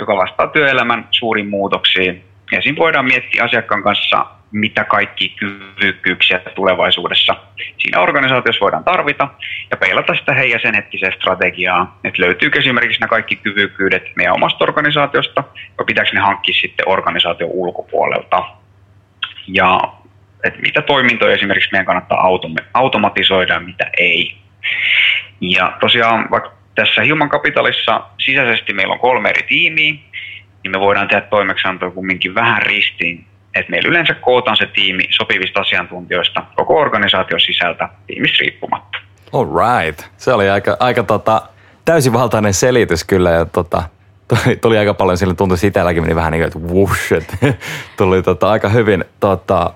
joka 0.00 0.16
vastaa 0.16 0.46
työelämän 0.46 1.08
suuriin 1.10 1.48
muutoksiin. 1.48 2.24
Siinä 2.62 2.78
voidaan 2.78 3.04
miettiä 3.04 3.44
asiakkaan 3.44 3.82
kanssa 3.82 4.26
mitä 4.52 4.84
kaikki 4.84 5.28
kyvykkyyksiä 5.28 6.38
tulevaisuudessa 6.38 7.36
siinä 7.78 8.00
organisaatiossa 8.00 8.60
voidaan 8.60 8.84
tarvita 8.84 9.28
ja 9.70 9.76
peilata 9.76 10.14
sitä 10.14 10.34
heidän 10.34 10.60
sen 10.62 10.74
hetkiseen 10.74 11.12
strategiaa, 11.12 11.98
että 12.04 12.22
löytyykö 12.22 12.58
esimerkiksi 12.58 13.00
nämä 13.00 13.08
kaikki 13.08 13.36
kyvykkyydet 13.36 14.02
meidän 14.16 14.34
omasta 14.34 14.64
organisaatiosta 14.64 15.44
vai 15.78 15.84
pitääkö 15.86 16.10
ne 16.12 16.20
hankkia 16.20 16.54
sitten 16.60 16.88
organisaation 16.88 17.50
ulkopuolelta. 17.50 18.44
Ja 19.46 19.80
että 20.44 20.60
mitä 20.60 20.82
toimintoja 20.82 21.34
esimerkiksi 21.34 21.70
meidän 21.72 21.86
kannattaa 21.86 22.26
automatisoida 22.74 23.54
ja 23.54 23.60
mitä 23.60 23.90
ei. 23.98 24.36
Ja 25.40 25.76
tosiaan 25.80 26.30
vaikka 26.30 26.59
tässä 26.74 27.02
Human 27.10 27.30
Capitalissa 27.30 28.02
sisäisesti 28.18 28.72
meillä 28.72 28.92
on 28.92 29.00
kolme 29.00 29.28
eri 29.28 29.42
tiimiä, 29.42 29.92
niin 30.62 30.70
me 30.70 30.80
voidaan 30.80 31.08
tehdä 31.08 31.20
toimeksiantoja 31.20 31.90
kumminkin 31.90 32.34
vähän 32.34 32.62
ristiin 32.62 33.26
että 33.54 33.70
meillä 33.70 33.88
yleensä 33.88 34.14
kootaan 34.14 34.56
se 34.56 34.66
tiimi 34.66 35.08
sopivista 35.10 35.60
asiantuntijoista 35.60 36.44
koko 36.56 36.80
organisaation 36.80 37.40
sisältä 37.40 37.88
tiimistä 38.06 38.36
riippumatta. 38.40 38.98
All 39.32 39.46
right. 39.46 40.02
Se 40.16 40.32
oli 40.32 40.50
aika, 40.50 40.76
aika 40.80 41.02
tota, 41.02 41.42
täysivaltainen 41.84 42.54
selitys 42.54 43.04
kyllä 43.04 43.30
ja 43.30 43.44
tota, 43.44 43.82
tuli, 44.60 44.78
aika 44.78 44.94
paljon 44.94 45.18
sille 45.18 45.34
tuntui 45.34 45.58
itselläkin 45.62 46.02
meni 46.02 46.14
vähän 46.14 46.32
niin 46.32 46.50
kuin, 46.50 46.64
että 46.64 46.74
whoosh, 46.74 47.12
että 47.12 47.36
tuli 47.96 48.22
tota, 48.22 48.50
aika 48.50 48.68
hyvin. 48.68 49.04
Tota, 49.20 49.72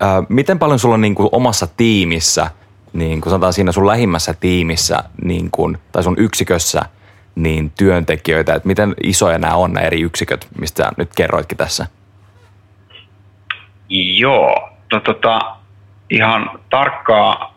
ää, 0.00 0.22
miten 0.28 0.58
paljon 0.58 0.78
sulla 0.78 0.94
on 0.94 1.00
niin 1.00 1.14
kuin 1.14 1.28
omassa 1.32 1.66
tiimissä, 1.76 2.50
niin 2.92 3.20
kuin 3.20 3.30
sanotaan 3.30 3.52
siinä 3.52 3.72
sun 3.72 3.86
lähimmässä 3.86 4.34
tiimissä 4.40 5.04
niin 5.24 5.48
kuin, 5.52 5.78
tai 5.92 6.02
sun 6.02 6.14
yksikössä 6.18 6.82
niin 7.34 7.72
työntekijöitä, 7.78 8.54
että 8.54 8.68
miten 8.68 8.94
isoja 9.02 9.38
nämä 9.38 9.54
on 9.54 9.72
nämä 9.72 9.86
eri 9.86 10.00
yksiköt, 10.00 10.48
mistä 10.60 10.90
nyt 10.96 11.10
kerroitkin 11.16 11.58
tässä? 11.58 11.86
Joo, 14.18 14.70
no, 14.92 15.00
tota, 15.00 15.38
ihan 16.10 16.50
tarkkaa 16.70 17.54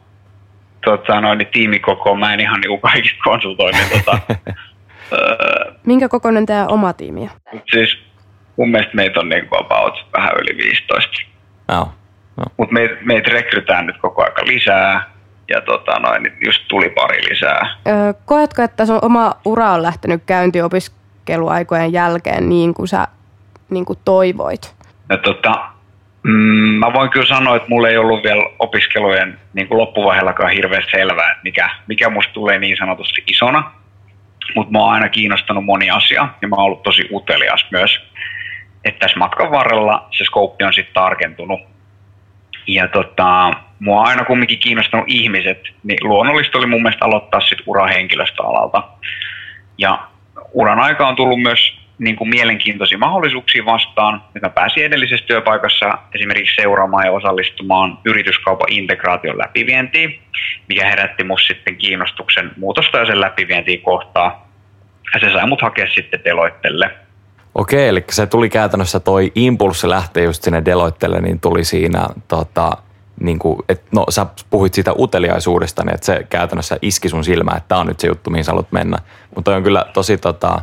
tota, 0.85 1.21
noin, 1.21 1.37
niin 1.37 1.49
tiimikokoa 1.53 2.15
mä 2.15 2.33
en 2.33 2.39
ihan 2.39 2.61
niin 2.61 2.81
kaikista 2.81 3.19
konsultoinnin. 3.23 3.85
Tota, 3.89 4.19
Minkä 5.85 6.09
kokoinen 6.09 6.45
teidän 6.45 6.71
oma 6.71 6.93
tiimi 6.93 7.21
on? 7.21 7.61
Siis 7.71 7.97
mun 8.57 8.71
mielestä 8.71 8.95
meitä 8.95 9.19
on 9.19 9.29
niin 9.29 9.47
about 9.51 10.05
vähän 10.13 10.31
yli 10.35 10.57
15. 10.57 11.11
No. 11.67 11.91
No. 12.37 12.43
Mutta 12.57 12.73
meitä 12.73 12.95
meit 13.01 13.27
rekrytään 13.27 13.85
nyt 13.85 13.97
koko 13.97 14.23
aika 14.23 14.45
lisää 14.45 15.11
ja 15.49 15.61
tota 15.61 15.99
noin, 15.99 16.23
niin 16.23 16.33
just 16.45 16.61
tuli 16.67 16.89
pari 16.89 17.29
lisää. 17.29 17.75
Öö, 17.87 18.13
koetko, 18.25 18.61
että 18.61 18.85
sun 18.85 18.99
oma 19.01 19.33
ura 19.45 19.71
on 19.71 19.83
lähtenyt 19.83 20.23
käynti 20.25 20.61
opiskeluaikojen 20.61 21.93
jälkeen 21.93 22.49
niin 22.49 22.73
kuin 22.73 22.87
sä 22.87 23.07
niin 23.69 23.85
kuin 23.85 23.99
toivoit? 24.05 24.75
No, 25.09 25.17
tota, 25.17 25.71
Mm, 26.23 26.79
mä 26.79 26.93
voin 26.93 27.09
kyllä 27.09 27.25
sanoa, 27.25 27.55
että 27.55 27.69
mulla 27.69 27.89
ei 27.89 27.97
ollut 27.97 28.23
vielä 28.23 28.43
opiskelujen 28.59 29.39
niin 29.53 29.67
kuin 29.67 29.77
loppuvaiheellakaan 29.77 30.51
hirveän 30.51 30.83
selvää, 30.91 31.31
että 31.31 31.43
mikä, 31.43 31.69
mikä 31.87 32.09
musta 32.09 32.33
tulee 32.33 32.59
niin 32.59 32.77
sanotusti 32.77 33.23
isona. 33.27 33.71
Mutta 34.55 34.71
mä 34.71 34.79
oon 34.79 34.93
aina 34.93 35.09
kiinnostanut 35.09 35.65
moni 35.65 35.89
asia 35.89 36.27
ja 36.41 36.47
mä 36.47 36.55
oon 36.55 36.65
ollut 36.65 36.83
tosi 36.83 37.09
utelias 37.11 37.65
myös. 37.71 37.99
Että 38.85 38.99
tässä 38.99 39.19
matkan 39.19 39.51
varrella 39.51 40.07
se 40.11 40.23
skouppi 40.23 40.63
on 40.63 40.73
sitten 40.73 40.93
tarkentunut. 40.93 41.59
Ja 42.67 42.87
tota, 42.87 43.53
mua 43.79 44.01
on 44.01 44.07
aina 44.07 44.25
kumminkin 44.25 44.59
kiinnostanut 44.59 45.05
ihmiset, 45.07 45.63
niin 45.83 45.97
luonnollista 46.01 46.57
oli 46.57 46.67
mun 46.67 46.81
mielestä 46.81 47.05
aloittaa 47.05 47.39
sitten 47.41 47.63
ura 47.67 47.87
henkilöstöalalta. 47.87 48.83
Ja 49.77 50.07
uran 50.53 50.79
aika 50.79 51.07
on 51.07 51.15
tullut 51.15 51.41
myös 51.41 51.81
niin 51.99 52.15
kuin 52.15 52.29
mielenkiintoisia 52.29 52.97
mahdollisuuksia 52.97 53.65
vastaan. 53.65 54.23
Nyt 54.33 54.43
mä 54.43 54.49
pääsin 54.49 54.85
edellisessä 54.85 55.25
työpaikassa 55.25 55.97
esimerkiksi 56.15 56.55
seuraamaan 56.55 57.05
ja 57.05 57.11
osallistumaan 57.11 57.97
yrityskaupan 58.05 58.71
integraation 58.71 59.37
läpivientiin, 59.37 60.19
mikä 60.69 60.85
herätti 60.85 61.23
musta 61.23 61.47
sitten 61.47 61.77
kiinnostuksen 61.77 62.51
muutosta 62.57 62.97
ja 62.97 63.05
sen 63.05 63.21
läpivientiin 63.21 63.81
kohtaa. 63.81 64.49
Ja 65.13 65.19
se 65.19 65.31
sai 65.31 65.47
mut 65.47 65.61
hakea 65.61 65.87
sitten 65.95 66.23
Deloittelle. 66.23 66.91
Okei, 67.55 67.87
eli 67.87 68.05
se 68.11 68.27
tuli 68.27 68.49
käytännössä 68.49 68.99
toi 68.99 69.31
impulssi 69.35 69.89
lähteä 69.89 70.23
just 70.23 70.43
sinne 70.43 70.65
Deloittelle, 70.65 71.21
niin 71.21 71.39
tuli 71.39 71.63
siinä 71.63 72.07
tota, 72.27 72.71
niin 73.19 73.39
kuin, 73.39 73.59
et, 73.69 73.83
no 73.91 74.05
sä 74.09 74.25
puhuit 74.49 74.73
siitä 74.73 74.93
uteliaisuudesta, 74.99 75.83
niin 75.83 75.93
että 75.93 76.05
se 76.05 76.25
käytännössä 76.29 76.77
iski 76.81 77.09
sun 77.09 77.23
silmään, 77.23 77.57
että 77.57 77.67
tämä 77.67 77.81
on 77.81 77.87
nyt 77.87 77.99
se 77.99 78.07
juttu, 78.07 78.29
mihin 78.29 78.43
sä 78.45 78.51
haluat 78.51 78.71
mennä. 78.71 78.97
Mutta 79.35 79.55
on 79.55 79.63
kyllä 79.63 79.85
tosi 79.93 80.17
tota, 80.17 80.61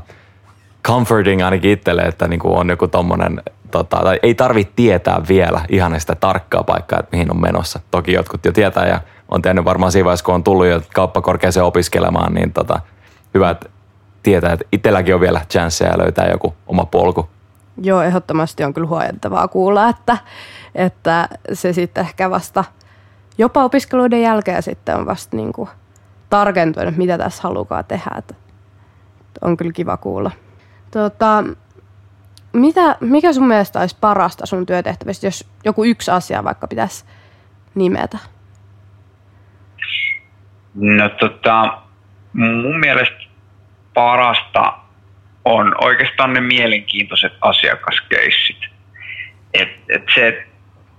comforting 0.84 1.44
ainakin 1.44 1.70
itselle, 1.70 2.02
että 2.02 2.28
niin 2.28 2.40
kuin 2.40 2.54
on 2.54 2.68
joku 2.68 2.88
tommonen, 2.88 3.42
tota, 3.70 3.96
tai 3.96 4.18
ei 4.22 4.34
tarvitse 4.34 4.72
tietää 4.76 5.22
vielä 5.28 5.60
ihan 5.68 6.00
sitä 6.00 6.14
tarkkaa 6.14 6.64
paikkaa, 6.64 6.98
että 7.00 7.16
mihin 7.16 7.30
on 7.30 7.40
menossa. 7.40 7.80
Toki 7.90 8.12
jotkut 8.12 8.44
jo 8.44 8.52
tietää 8.52 8.86
ja 8.86 9.00
on 9.28 9.42
tehnyt 9.42 9.64
varmaan 9.64 9.92
siinä 9.92 10.04
vaiheessa, 10.04 10.24
kun 10.24 10.34
on 10.34 10.44
tullut 10.44 10.66
jo 10.66 10.82
kauppakorkeaseen 10.94 11.64
opiskelemaan, 11.64 12.34
niin 12.34 12.52
tota, 12.52 12.80
hyvä, 13.34 13.50
että 13.50 13.68
tietää, 14.22 14.52
että 14.52 14.66
itselläkin 14.72 15.14
on 15.14 15.20
vielä 15.20 15.40
chanceja 15.50 15.98
löytää 15.98 16.30
joku 16.30 16.54
oma 16.66 16.86
polku. 16.86 17.28
Joo, 17.82 18.02
ehdottomasti 18.02 18.64
on 18.64 18.74
kyllä 18.74 18.88
huojentavaa 18.88 19.48
kuulla, 19.48 19.88
että, 19.88 20.18
että 20.74 21.28
se 21.52 21.72
sitten 21.72 22.04
ehkä 22.04 22.30
vasta 22.30 22.64
jopa 23.38 23.64
opiskeluiden 23.64 24.22
jälkeen 24.22 24.62
sitten 24.62 24.96
on 24.96 25.06
vasta 25.06 25.36
niin 25.36 25.52
kuin 25.52 25.68
tarkentua, 26.30 26.82
että 26.82 26.98
mitä 26.98 27.18
tässä 27.18 27.42
halukaa 27.42 27.82
tehdä. 27.82 28.10
Että 28.18 28.34
on 29.42 29.56
kyllä 29.56 29.72
kiva 29.72 29.96
kuulla. 29.96 30.30
Tota, 30.90 31.44
mitä, 32.52 32.96
mikä 33.00 33.32
sun 33.32 33.48
mielestä 33.48 33.80
olisi 33.80 33.96
parasta 34.00 34.46
sun 34.46 34.66
työtehtävistä, 34.66 35.26
jos 35.26 35.50
joku 35.64 35.84
yksi 35.84 36.10
asia 36.10 36.44
vaikka 36.44 36.68
pitäisi 36.68 37.04
nimetä? 37.74 38.18
No 40.74 41.08
tota, 41.08 41.82
mun 42.32 42.80
mielestä 42.80 43.27
parasta 43.98 44.72
on 45.44 45.74
oikeastaan 45.80 46.32
ne 46.32 46.40
mielenkiintoiset 46.40 47.32
asiakaskeissit. 47.40 48.58
Et, 49.54 49.68
et 49.88 50.02
se, 50.14 50.28
että 50.28 50.44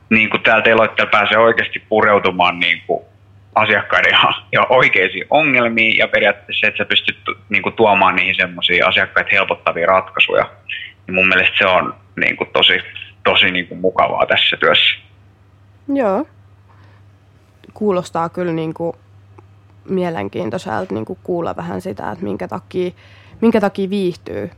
niin 0.09 0.29
kuin 0.29 0.43
täällä 0.43 0.63
teloitteella 0.63 1.11
pääsee 1.11 1.37
oikeasti 1.37 1.83
pureutumaan 1.89 2.59
niin 2.59 2.81
kuin 2.87 3.03
asiakkaiden 3.55 4.11
ja, 4.11 4.33
ja 4.51 4.65
oikeisiin 4.69 5.25
ongelmiin 5.29 5.97
ja 5.97 6.07
periaatteessa 6.07 6.59
se, 6.59 6.67
että 6.67 6.77
sä 6.77 6.85
pystyt 6.85 7.17
niin 7.49 7.63
kuin, 7.63 7.75
tuomaan 7.75 8.15
niihin 8.15 8.35
semmoisia 8.35 8.87
asiakkaita 8.87 9.29
helpottavia 9.31 9.87
ratkaisuja, 9.87 10.49
niin 11.07 11.15
mun 11.15 11.27
mielestä 11.27 11.55
se 11.57 11.65
on 11.65 11.95
niin 12.15 12.37
kuin, 12.37 12.49
tosi, 12.53 12.79
tosi 13.23 13.51
niin 13.51 13.67
kuin, 13.67 13.79
mukavaa 13.79 14.25
tässä 14.25 14.57
työssä. 14.57 14.95
Joo. 15.93 16.25
Kuulostaa 17.73 18.29
kyllä 18.29 18.53
niin 18.53 18.73
kuin 18.73 18.93
mielenkiintoiselta 19.89 20.93
niin 20.93 21.05
kuin 21.05 21.19
kuulla 21.23 21.55
vähän 21.55 21.81
sitä, 21.81 22.11
että 22.11 22.23
minkä 22.23 22.47
takia, 22.47 22.91
minkä 23.41 23.61
takia 23.61 23.89
viihtyy 23.89 24.51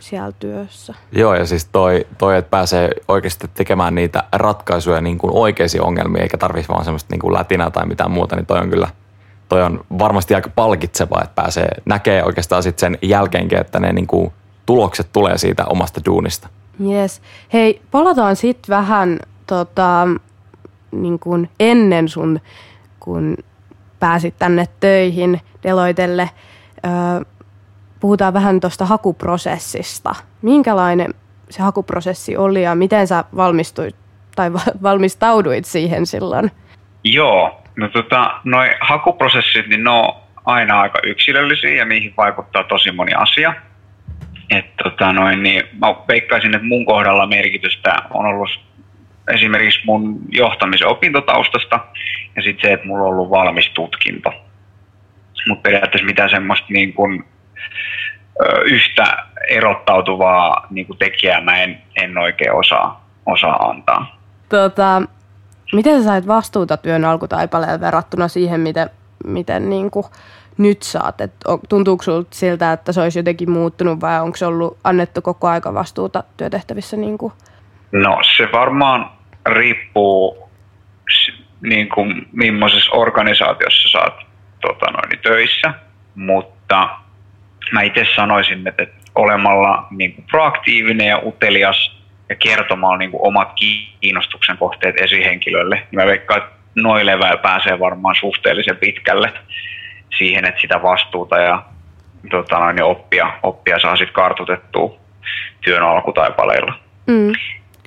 siellä 0.00 0.32
työssä. 0.32 0.94
Joo, 1.12 1.34
ja 1.34 1.46
siis 1.46 1.64
toi, 1.64 2.06
toi 2.18 2.38
että 2.38 2.50
pääsee 2.50 2.90
oikeasti 3.08 3.50
tekemään 3.54 3.94
niitä 3.94 4.24
ratkaisuja 4.32 5.00
niin 5.00 5.18
kuin 5.18 5.32
oikeisiin 5.34 5.82
ongelmiin, 5.82 6.22
eikä 6.22 6.38
tarvitsisi 6.38 6.68
vaan 6.68 6.84
semmoista 6.84 7.14
niin 7.14 7.20
kuin 7.20 7.34
lätinää 7.34 7.70
tai 7.70 7.86
mitään 7.86 8.10
muuta, 8.10 8.36
niin 8.36 8.46
toi 8.46 8.58
on 8.58 8.70
kyllä 8.70 8.88
toi 9.48 9.62
on 9.62 9.84
varmasti 9.98 10.34
aika 10.34 10.50
palkitseva, 10.54 11.20
että 11.22 11.34
pääsee 11.34 11.68
näkee 11.84 12.24
oikeastaan 12.24 12.62
sitten 12.62 12.80
sen 12.80 12.98
jälkeenkin, 13.02 13.58
että 13.58 13.80
ne 13.80 13.92
niin 13.92 14.06
kuin 14.06 14.32
tulokset 14.66 15.08
tulee 15.12 15.38
siitä 15.38 15.64
omasta 15.66 16.00
duunista. 16.06 16.48
Yes. 16.86 17.22
Hei, 17.52 17.82
palataan 17.90 18.36
sitten 18.36 18.76
vähän 18.76 19.18
tota, 19.46 20.08
niin 20.90 21.18
kuin 21.18 21.50
ennen 21.60 22.08
sun, 22.08 22.40
kun 23.00 23.36
pääsit 24.00 24.34
tänne 24.38 24.64
töihin 24.80 25.40
Deloitelle. 25.62 26.30
Puhutaan 28.00 28.34
vähän 28.34 28.60
tuosta 28.60 28.86
hakuprosessista. 28.86 30.14
Minkälainen 30.42 31.14
se 31.50 31.62
hakuprosessi 31.62 32.36
oli 32.36 32.62
ja 32.62 32.74
miten 32.74 33.06
sä 33.06 33.24
valmistuit 33.36 33.96
tai 34.36 34.52
valmistauduit 34.82 35.64
siihen 35.64 36.06
silloin? 36.06 36.50
Joo, 37.04 37.62
no 37.76 37.88
tota, 37.88 38.40
noi 38.44 38.70
hakuprosessit, 38.80 39.66
niin 39.66 39.84
ne 39.84 39.90
on 39.90 40.14
aina 40.44 40.80
aika 40.80 40.98
yksilöllisiä 41.02 41.70
ja 41.70 41.84
niihin 41.84 42.14
vaikuttaa 42.16 42.64
tosi 42.64 42.92
moni 42.92 43.12
asia. 43.14 43.54
Et 44.50 44.76
tota 44.82 45.12
noin, 45.12 45.42
niin 45.42 45.62
mä 45.72 45.94
veikkaisin, 46.08 46.54
että 46.54 46.66
mun 46.66 46.86
kohdalla 46.86 47.26
merkitystä 47.26 47.96
on 48.10 48.26
ollut 48.26 48.60
esimerkiksi 49.34 49.80
mun 49.84 50.18
johtamisen 50.28 50.88
opintotaustasta 50.88 51.80
ja 52.38 52.42
sitten 52.42 52.68
se, 52.68 52.74
että 52.74 52.86
mulla 52.86 53.04
on 53.04 53.10
ollut 53.10 53.30
valmis 53.30 53.70
tutkinto. 53.74 54.32
Mutta 55.48 55.62
periaatteessa 55.62 56.06
mitään 56.06 56.30
semmoista 56.30 56.66
niin 56.70 56.92
kun, 56.92 57.24
yhtä 58.64 59.04
erottautuvaa 59.48 60.66
niin 60.70 60.86
kun 60.86 60.96
tekijää 60.96 61.40
mä 61.40 61.62
en, 61.62 61.82
en 61.96 62.18
oikein 62.18 62.52
osaa, 62.52 63.04
osaa 63.26 63.68
antaa. 63.68 64.18
Tota, 64.48 65.02
miten 65.72 65.98
sä 65.98 66.04
sait 66.04 66.26
vastuuta 66.26 66.76
työn 66.76 67.04
alkutaipaleen 67.04 67.80
verrattuna 67.80 68.28
siihen, 68.28 68.60
miten, 68.60 68.90
miten 69.24 69.70
niin 69.70 69.90
kuin 69.90 70.06
nyt 70.58 70.82
saat? 70.82 71.20
Et 71.20 71.32
tuntuuko 71.68 72.02
sulta 72.02 72.28
siltä, 72.32 72.72
että 72.72 72.92
se 72.92 73.00
olisi 73.00 73.18
jotenkin 73.18 73.50
muuttunut 73.50 74.00
vai 74.00 74.20
onko 74.20 74.36
se 74.36 74.46
ollut 74.46 74.78
annettu 74.84 75.22
koko 75.22 75.48
aika 75.48 75.74
vastuuta 75.74 76.24
työtehtävissä? 76.36 76.96
Niin 76.96 77.18
kuin? 77.18 77.32
No 77.92 78.18
se 78.36 78.48
varmaan 78.52 79.10
riippuu 79.46 80.48
niin 81.60 81.88
kuin, 81.88 82.28
millaisessa 82.32 82.90
organisaatiossa 82.92 83.88
sä 83.88 83.98
oot 83.98 84.26
tota 84.60 84.86
noin, 84.90 85.18
töissä, 85.22 85.74
mutta 86.14 86.88
mä 87.72 87.82
itse 87.82 88.06
sanoisin, 88.16 88.68
että 88.68 88.86
olemalla 89.14 89.86
niin 89.90 90.12
kuin 90.12 90.24
proaktiivinen 90.30 91.06
ja 91.06 91.22
utelias 91.24 91.98
ja 92.28 92.36
kertomalla 92.36 92.96
niin 92.96 93.10
kuin 93.10 93.26
omat 93.26 93.52
kiinnostuksen 94.00 94.58
kohteet 94.58 95.00
esihenkilölle, 95.00 95.76
niin 95.76 96.00
mä 96.00 96.06
veikkaan, 96.06 96.42
että 96.42 96.58
levällä 97.02 97.36
pääsee 97.36 97.78
varmaan 97.78 98.14
suhteellisen 98.14 98.76
pitkälle 98.76 99.32
siihen, 100.18 100.44
että 100.44 100.60
sitä 100.60 100.82
vastuuta 100.82 101.38
ja 101.38 101.62
tota 102.30 102.58
noin, 102.58 102.82
oppia, 102.82 103.32
oppia 103.42 103.78
saa 103.78 103.96
sitten 103.96 104.14
kartutettua 104.14 104.98
työn 105.64 105.82
alkutaipaleilla. 105.82 106.78
Mm. 107.06 107.32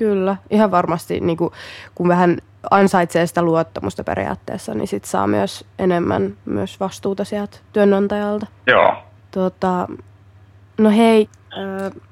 Kyllä, 0.02 0.38
ihan 0.50 0.72
varmasti 0.72 1.20
niin 1.20 1.38
kuin, 1.38 1.54
kun 1.96 2.08
vähän 2.08 2.38
ansaitsee 2.72 3.26
sitä 3.28 3.42
luottamusta 3.42 4.04
periaatteessa, 4.04 4.74
niin 4.74 4.88
sit 4.88 5.06
saa 5.06 5.28
myös 5.28 5.66
enemmän 5.80 6.38
myös 6.46 6.80
vastuuta 6.80 7.24
sieltä 7.24 7.58
työnantajalta. 7.74 8.46
Joo. 8.68 9.04
Tota, 9.32 9.88
no 10.78 10.90
hei, 10.90 11.30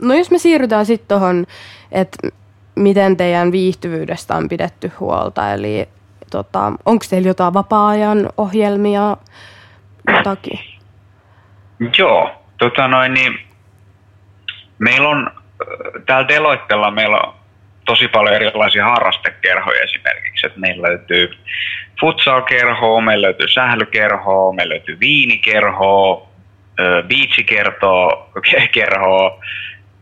no 0.02 0.14
jos 0.14 0.32
me 0.32 0.38
siirrytään 0.38 0.86
sitten 0.86 1.08
tuohon, 1.08 1.46
että 1.92 2.30
miten 2.76 3.18
teidän 3.18 3.52
viihtyvyydestä 3.52 4.36
on 4.36 4.50
pidetty 4.50 4.92
huolta, 5.00 5.54
eli 5.54 5.90
tota, 6.32 6.74
onko 6.86 7.06
teillä 7.10 7.28
jotain 7.28 7.54
vapaa-ajan 7.54 8.30
ohjelmia, 8.38 9.18
jotakin? 10.18 10.60
Joo, 11.98 12.32
tota 12.58 12.88
noin, 12.88 13.14
niin 13.14 13.40
meillä 14.80 15.10
on 15.10 15.32
täällä 16.06 16.28
Deloittella 16.28 16.92
meillä 16.92 17.18
on 17.18 17.39
tosi 17.90 18.08
paljon 18.08 18.36
erilaisia 18.36 18.86
harrastekerhoja 18.86 19.82
esimerkiksi. 19.82 20.48
että 20.48 20.60
meillä 20.60 20.88
löytyy 20.88 21.30
futsal-kerhoa, 22.02 23.02
meillä 23.02 23.26
löytyy 23.26 23.48
sählykerhoa, 23.48 24.54
meillä 24.54 24.72
löytyy 24.74 25.00
viinikerhoa, 25.00 26.28
beachikerhoa, 27.08 28.30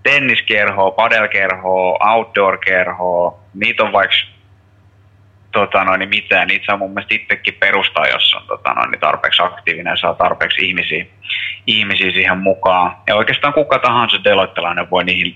tenniskerhoa, 0.03 0.91
padelkerhoa, 0.91 1.97
outdoor-kerhoa. 2.13 3.39
Niitä 3.53 3.83
on 3.83 3.91
vaikka 3.91 4.15
tota 5.59 5.83
noin, 5.83 5.99
niin 5.99 6.09
mitään. 6.09 6.47
Niitä 6.47 6.65
saa 6.65 6.77
mun 6.77 6.93
mielestä 6.93 7.15
itsekin 7.15 7.53
perustaa, 7.53 8.07
jos 8.07 8.33
on 8.33 8.47
tota 8.47 8.73
noin, 8.73 8.91
niin 8.91 8.99
tarpeeksi 8.99 9.41
aktiivinen 9.41 9.91
ja 9.91 9.97
saa 9.97 10.13
tarpeeksi 10.13 10.67
ihmisiä, 10.67 11.05
ihmisiä 11.67 12.11
siihen 12.11 12.37
mukaan. 12.37 12.95
Ja 13.07 13.15
oikeastaan 13.15 13.53
kuka 13.53 13.79
tahansa 13.79 14.23
deloittelainen 14.23 14.89
voi 14.89 15.03
niihin, 15.03 15.35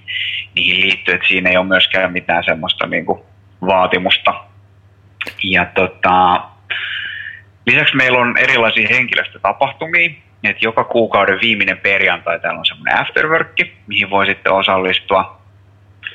niihin 0.56 0.82
liittyä, 0.82 1.16
että 1.16 1.28
siinä 1.28 1.50
ei 1.50 1.58
ole 1.58 1.66
myöskään 1.66 2.12
mitään 2.12 2.44
semmoista 2.44 2.88
niin 2.88 3.06
kuin, 3.06 3.20
vaatimusta. 3.66 4.34
Ja 5.44 5.66
tota, 5.66 6.42
lisäksi 7.66 7.96
meillä 7.96 8.20
on 8.20 8.38
erilaisia 8.38 8.88
henkilöstötapahtumia, 8.90 10.10
että 10.44 10.66
joka 10.66 10.84
kuukauden 10.84 11.40
viimeinen 11.42 11.78
perjantai 11.78 12.40
täällä 12.40 12.60
on 12.60 12.66
semmoinen 12.66 13.00
afterwork, 13.00 13.56
mihin 13.88 14.10
voi 14.10 14.26
sitten 14.26 14.52
osallistua 14.52 15.41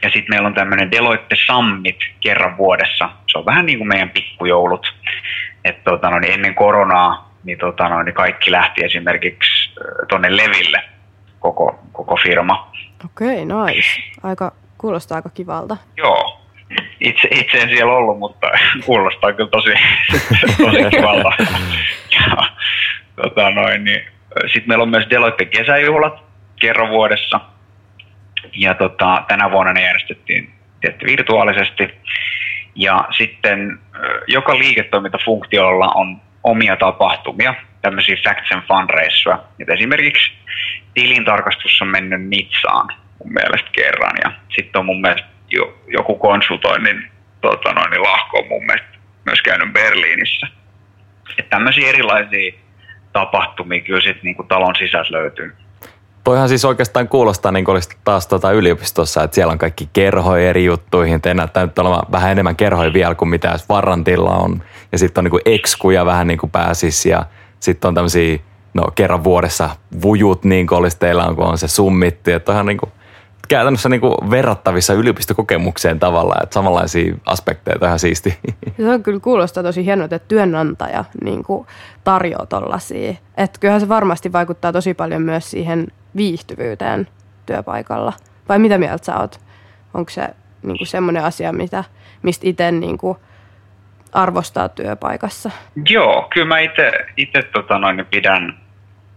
ja 0.03 0.11
sitten 0.11 0.27
meillä 0.29 0.47
on 0.47 0.55
tämmöinen 0.55 0.91
Deloitte 0.91 1.37
Summit 1.47 1.97
kerran 2.21 2.57
vuodessa. 2.57 3.11
Se 3.33 3.39
on 3.39 3.47
vähän 3.47 3.67
niin 3.67 3.79
kuin 3.79 3.89
meidän 3.89 4.11
pikkujoulut. 4.11 4.95
Että 5.65 5.91
tota, 5.91 6.11
no, 6.11 6.19
niin 6.19 6.33
ennen 6.33 6.55
koronaa 6.55 7.31
niin, 7.45 7.59
tota, 7.59 7.89
no, 7.89 8.03
niin 8.03 8.15
kaikki 8.15 8.51
lähti 8.51 8.85
esimerkiksi 8.85 9.71
tuonne 10.09 10.37
Leville, 10.37 10.83
koko, 11.39 11.79
koko 11.93 12.17
firma. 12.17 12.73
Okei, 13.05 13.43
okay, 13.43 13.67
nice. 13.67 13.89
Aika, 14.23 14.53
kuulostaa 14.79 15.17
aika 15.17 15.29
kivalta. 15.29 15.77
Joo. 15.97 16.41
Itse, 17.01 17.29
itse 17.31 17.59
en 17.59 17.69
siellä 17.69 17.93
ollut, 17.93 18.19
mutta 18.19 18.47
kuulostaa 18.87 19.33
kyllä 19.33 19.51
tosi, 19.51 19.71
tosi 20.65 20.91
kivalta. 20.91 21.33
tota, 23.23 23.51
noin, 23.51 23.85
niin. 23.85 24.07
Sitten 24.43 24.69
meillä 24.69 24.83
on 24.83 24.89
myös 24.89 25.11
Deloitte 25.11 25.45
kesäjuhlat 25.45 26.23
kerran 26.61 26.91
vuodessa– 26.91 27.41
ja 28.55 28.75
tota, 28.75 29.25
tänä 29.29 29.51
vuonna 29.51 29.73
ne 29.73 29.83
järjestettiin 29.83 30.51
tietty 30.81 31.07
virtuaalisesti. 31.07 31.95
Ja 32.75 33.05
sitten 33.19 33.79
joka 34.27 34.59
liiketoimintafunktiolla 34.59 35.89
on 35.89 36.21
omia 36.43 36.77
tapahtumia, 36.77 37.55
tämmöisiä 37.83 38.17
Facts 38.25 38.53
and 38.53 38.63
Fun 38.69 38.91
reissuja. 38.91 39.43
Et 39.61 39.71
esimerkiksi 39.71 40.33
tilintarkastus 40.95 41.83
on 41.83 41.89
mennyt 41.89 42.29
Nitsaan 42.29 42.89
mun 43.19 43.33
mielestä 43.33 43.71
kerran 43.73 44.17
ja 44.25 44.33
sitten 44.57 44.79
on 44.79 44.87
mun 44.87 45.01
mielestä 45.01 45.29
jo, 45.51 45.79
joku 45.89 46.15
konsultoinnin 46.15 47.11
tota 47.41 47.73
noin, 47.73 47.91
niin 47.91 48.03
lahko 48.03 48.39
on 48.39 48.49
mun 48.49 48.67
mielestä 48.67 48.89
myös 49.25 49.43
käynyt 49.43 49.73
Berliinissä. 49.73 50.47
Että 51.39 51.51
tämmöisiä 51.51 51.89
erilaisia 51.89 52.53
tapahtumia 53.13 53.81
kyllä 53.81 54.01
sitten 54.01 54.25
niinku 54.25 54.43
talon 54.43 54.75
sisältä 54.77 55.13
löytyy. 55.13 55.57
Toihan 56.27 56.49
siis 56.49 56.65
oikeastaan 56.65 57.09
kuulostaa 57.09 57.53
niin 57.53 57.65
kuin 57.65 57.73
olisi 57.73 57.89
taas 58.05 58.27
tuota 58.27 58.53
yliopistossa, 58.53 59.23
että 59.23 59.35
siellä 59.35 59.53
on 59.53 59.59
kaikki 59.59 59.89
kerhoja 59.93 60.49
eri 60.49 60.65
juttuihin. 60.65 61.23
Te 61.23 61.35
näyttää 61.35 61.67
nyt 61.67 61.79
olevan 61.79 62.03
vähän 62.13 62.33
enemmän 62.33 62.57
kerhoja 62.57 62.93
vielä 62.93 63.15
kuin 63.15 63.29
mitä 63.29 63.57
Varrantilla 63.69 64.37
on. 64.37 64.63
Ja 64.93 64.99
sitten 64.99 65.21
on 65.21 65.25
niin 65.25 65.31
kuin 65.31 65.43
ekskuja 65.45 66.07
vähän 66.07 66.27
niin 66.27 66.39
kuin 66.39 66.51
pääsis 66.51 67.07
ja 67.07 67.27
sitten 67.61 67.89
on 67.89 67.95
tämmöisiä 67.95 68.39
no 68.75 68.85
kerran 68.95 69.25
vuodessa 69.25 69.71
vujut 70.03 70.45
niin 70.45 70.67
kuin 70.67 70.79
olisi 70.79 70.99
teillä 70.99 71.33
kun 71.37 71.45
on 71.45 71.59
se 71.59 71.69
summitti, 71.69 72.33
että 72.33 72.53
on 72.53 72.67
niin 72.67 72.79
kuin, 72.79 72.93
käytännössä 73.49 73.89
niin 73.89 74.01
kuin 74.01 74.15
verrattavissa 74.31 74.93
yliopistokokemukseen 74.93 76.01
tavallaan, 76.01 76.43
että 76.43 76.55
samanlaisia 76.55 77.15
aspekteja 77.27 77.87
ihan 77.87 77.99
siisti. 77.99 78.39
Se 78.77 78.91
on 78.91 79.03
kyllä 79.03 79.21
kuulostaa 79.21 79.63
tosi 79.63 79.85
hienoa, 79.85 80.05
että 80.05 80.19
työnantaja 80.19 81.05
niin 81.25 81.43
kuin 81.43 81.67
tarjoaa 82.05 82.47
tollaisia. 82.47 83.15
Että 83.37 83.61
kyllähän 83.61 83.81
se 83.81 83.89
varmasti 83.89 84.33
vaikuttaa 84.33 84.73
tosi 84.73 84.95
paljon 84.95 85.23
myös 85.23 85.51
siihen 85.51 85.87
viihtyvyyteen 86.17 87.09
työpaikalla. 87.47 88.13
Vai 88.49 88.59
mitä 88.59 88.79
mieltä 88.79 89.05
sä 89.05 89.17
oot? 89.17 89.41
Onko 89.95 90.11
se 90.11 90.29
niin 90.63 90.79
kuin 90.79 90.89
semmoinen 90.89 91.25
asia, 91.25 91.53
mitä, 91.53 91.85
mistä 92.23 92.49
itse 92.49 92.71
niin 92.71 92.99
kuin 92.99 93.19
arvostaa 94.13 94.69
työpaikassa? 94.69 95.51
Joo, 95.89 96.29
kyllä 96.35 96.47
mä 96.47 96.59
itse 97.17 97.43
tota 97.53 97.81
pidän, 98.11 98.59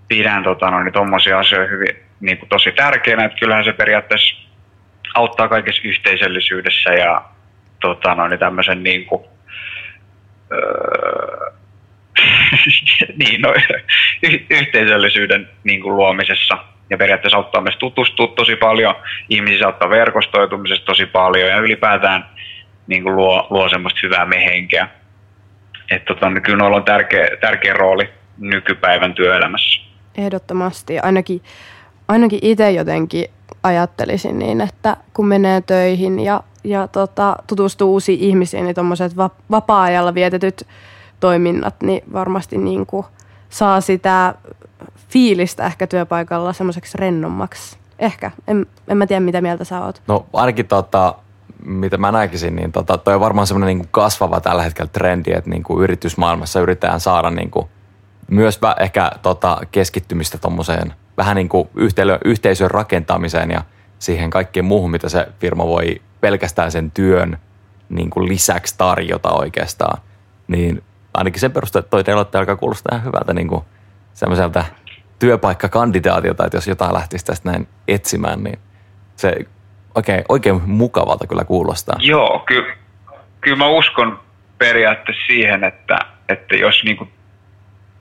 pidän 0.07 0.43
tota 0.43 0.71
noin, 0.71 0.93
tommosia 0.93 1.39
asioita 1.39 1.71
hyvin 1.71 1.95
niin 2.19 2.37
kuin 2.37 2.49
tosi 2.49 2.71
tärkeänä, 2.71 3.25
että 3.25 3.39
kyllähän 3.39 3.63
se 3.63 3.73
periaatteessa 3.73 4.35
auttaa 5.15 5.47
kaikessa 5.47 5.81
yhteisöllisyydessä 5.85 6.89
ja 6.89 7.21
tota 7.81 8.15
noin, 8.15 8.39
tämmöisen 8.39 8.83
niin 8.83 9.05
kuin, 9.05 9.23
öö, 10.51 11.51
niin, 13.19 13.41
no, 13.41 13.53
y- 14.23 14.45
yhteisöllisyyden 14.49 15.49
niin 15.63 15.81
kuin 15.81 15.95
luomisessa 15.95 16.57
ja 16.89 16.97
periaatteessa 16.97 17.37
auttaa 17.37 17.61
myös 17.61 17.77
tutustua 17.77 18.27
tosi 18.27 18.55
paljon, 18.55 18.95
ihmisiä 19.29 19.65
auttaa 19.65 19.89
verkostoitumisesta 19.89 20.85
tosi 20.85 21.05
paljon 21.05 21.49
ja 21.49 21.57
ylipäätään 21.57 22.29
niin 22.87 23.03
kuin 23.03 23.15
luo, 23.15 23.47
luo 23.49 23.69
semmoista 23.69 23.99
hyvää 24.03 24.25
mehenkeä. 24.25 24.87
Että 25.91 26.13
tota, 26.13 26.29
niin 26.29 26.41
kyllä 26.41 26.57
noilla 26.57 26.77
on 26.77 26.83
tärkeä, 26.83 27.27
tärkeä 27.41 27.73
rooli 27.73 28.09
nykypäivän 28.37 29.13
työelämässä. 29.13 29.81
Ehdottomasti. 30.17 30.99
Ainakin, 30.99 31.41
ainakin 32.07 32.39
itse 32.41 32.71
jotenkin 32.71 33.25
ajattelisin 33.63 34.39
niin, 34.39 34.61
että 34.61 34.97
kun 35.13 35.27
menee 35.27 35.61
töihin 35.61 36.19
ja, 36.19 36.43
ja 36.63 36.87
tota, 36.87 37.35
tutustuu 37.47 37.91
uusiin 37.91 38.19
ihmisiin, 38.19 38.63
niin 38.63 38.75
tuommoiset 38.75 39.17
vapaa-ajalla 39.51 40.13
vietetyt 40.13 40.67
toiminnat, 41.19 41.75
niin 41.83 42.01
varmasti 42.13 42.57
niin 42.57 42.85
kuin 42.85 43.05
saa 43.49 43.81
sitä 43.81 44.35
fiilistä 45.09 45.65
ehkä 45.65 45.87
työpaikalla 45.87 46.53
semmoiseksi 46.53 46.97
rennommaksi. 46.97 47.77
Ehkä. 47.99 48.31
En, 48.47 48.65
en 48.87 48.97
mä 48.97 49.07
tiedä, 49.07 49.19
mitä 49.19 49.41
mieltä 49.41 49.63
sä 49.63 49.85
oot. 49.85 50.01
No 50.07 50.25
ainakin 50.33 50.67
tota, 50.67 51.15
mitä 51.65 51.97
mä 51.97 52.11
näkisin, 52.11 52.55
niin 52.55 52.71
tota, 52.71 52.97
toi 52.97 53.13
on 53.15 53.19
varmaan 53.19 53.47
semmoinen 53.47 53.77
niin 53.77 53.87
kasvava 53.91 54.41
tällä 54.41 54.63
hetkellä 54.63 54.89
trendi, 54.93 55.31
että 55.31 55.49
niin 55.49 55.63
kuin 55.63 55.83
yritysmaailmassa 55.83 56.59
yritetään 56.59 56.99
saada 56.99 57.29
niin 57.29 57.51
kuin 57.51 57.67
myös 58.27 58.59
ehkä 58.79 59.11
tota, 59.21 59.57
keskittymistä 59.71 60.37
tuommoiseen 60.37 60.93
vähän 61.17 61.35
niin 61.35 61.49
kuin 61.49 61.69
yhteilö, 61.75 62.17
yhteisön 62.25 62.71
rakentamiseen 62.71 63.51
ja 63.51 63.63
siihen 63.99 64.29
kaikkeen 64.29 64.65
muuhun, 64.65 64.91
mitä 64.91 65.09
se 65.09 65.27
firma 65.39 65.67
voi 65.67 66.01
pelkästään 66.21 66.71
sen 66.71 66.91
työn 66.91 67.37
niin 67.89 68.09
kuin 68.09 68.29
lisäksi 68.29 68.75
tarjota 68.77 69.31
oikeastaan. 69.31 70.01
Niin 70.47 70.83
ainakin 71.13 71.39
sen 71.39 71.51
perusteella, 71.51 71.85
että 71.85 71.89
toi 71.89 72.05
Deloitte 72.05 72.37
alkaa 72.37 72.55
kuulostaa 72.55 72.95
ihan 72.95 73.07
hyvältä 73.07 73.33
niin 73.33 73.47
kuin 73.47 73.63
semmoiselta 74.13 74.63
työpaikkakandidaatilta, 75.19 76.45
että 76.45 76.57
jos 76.57 76.67
jotain 76.67 76.93
lähtisi 76.93 77.25
tästä 77.25 77.51
näin 77.51 77.67
etsimään, 77.87 78.43
niin 78.43 78.59
se 79.15 79.35
oikein, 79.95 80.23
oikein 80.29 80.61
mukavalta 80.65 81.27
kyllä 81.27 81.43
kuulostaa. 81.43 81.95
Joo, 81.99 82.43
kyllä, 82.45 82.73
kyllä 83.41 83.57
mä 83.57 83.67
uskon 83.67 84.19
periaatteessa 84.57 85.27
siihen, 85.27 85.63
että, 85.63 85.99
että 86.29 86.55
jos 86.55 86.83
niinku, 86.83 87.07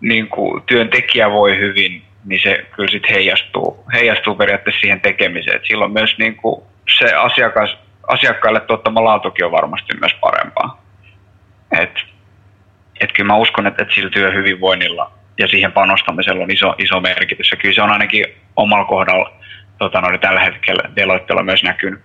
niinku 0.01 0.61
työntekijä 0.67 1.31
voi 1.31 1.59
hyvin, 1.59 2.03
niin 2.25 2.41
se 2.43 2.67
kyllä 2.77 2.91
sitten 2.91 3.15
heijastuu, 3.15 3.85
heijastuu 3.93 4.35
periaatteessa 4.35 4.81
siihen 4.81 5.01
tekemiseen. 5.01 5.57
Et 5.57 5.65
silloin 5.69 5.93
myös 5.93 6.19
niinku 6.19 6.67
se 6.99 7.15
asiakas, 7.15 7.79
asiakkaille 8.09 8.61
tuottama 8.61 9.05
laatukin 9.05 9.45
on 9.45 9.53
varmasti 9.53 9.97
myös 10.01 10.15
parempaa. 10.21 10.83
Et, 11.81 11.91
et 13.01 13.13
kyllä 13.13 13.27
mä 13.27 13.37
uskon, 13.37 13.67
että, 13.67 13.83
että 13.83 13.95
sillä 13.95 14.11
työhyvinvoinnilla 14.11 15.13
ja 15.39 15.49
siihen 15.49 15.73
panostamisella 15.73 16.45
on 16.45 16.51
iso, 16.51 16.75
iso 16.79 17.01
merkitys. 17.01 17.51
Ja 17.51 17.57
kyllä 17.57 17.75
se 17.75 17.83
on 17.83 17.91
ainakin 17.91 18.25
omalla 18.57 18.85
kohdalla 18.85 19.33
tota, 19.79 20.01
no, 20.01 20.19
tällä 20.19 20.41
hetkellä 20.41 20.91
Deloittella 20.97 21.43
myös 21.43 21.63
näkynyt. 21.63 22.01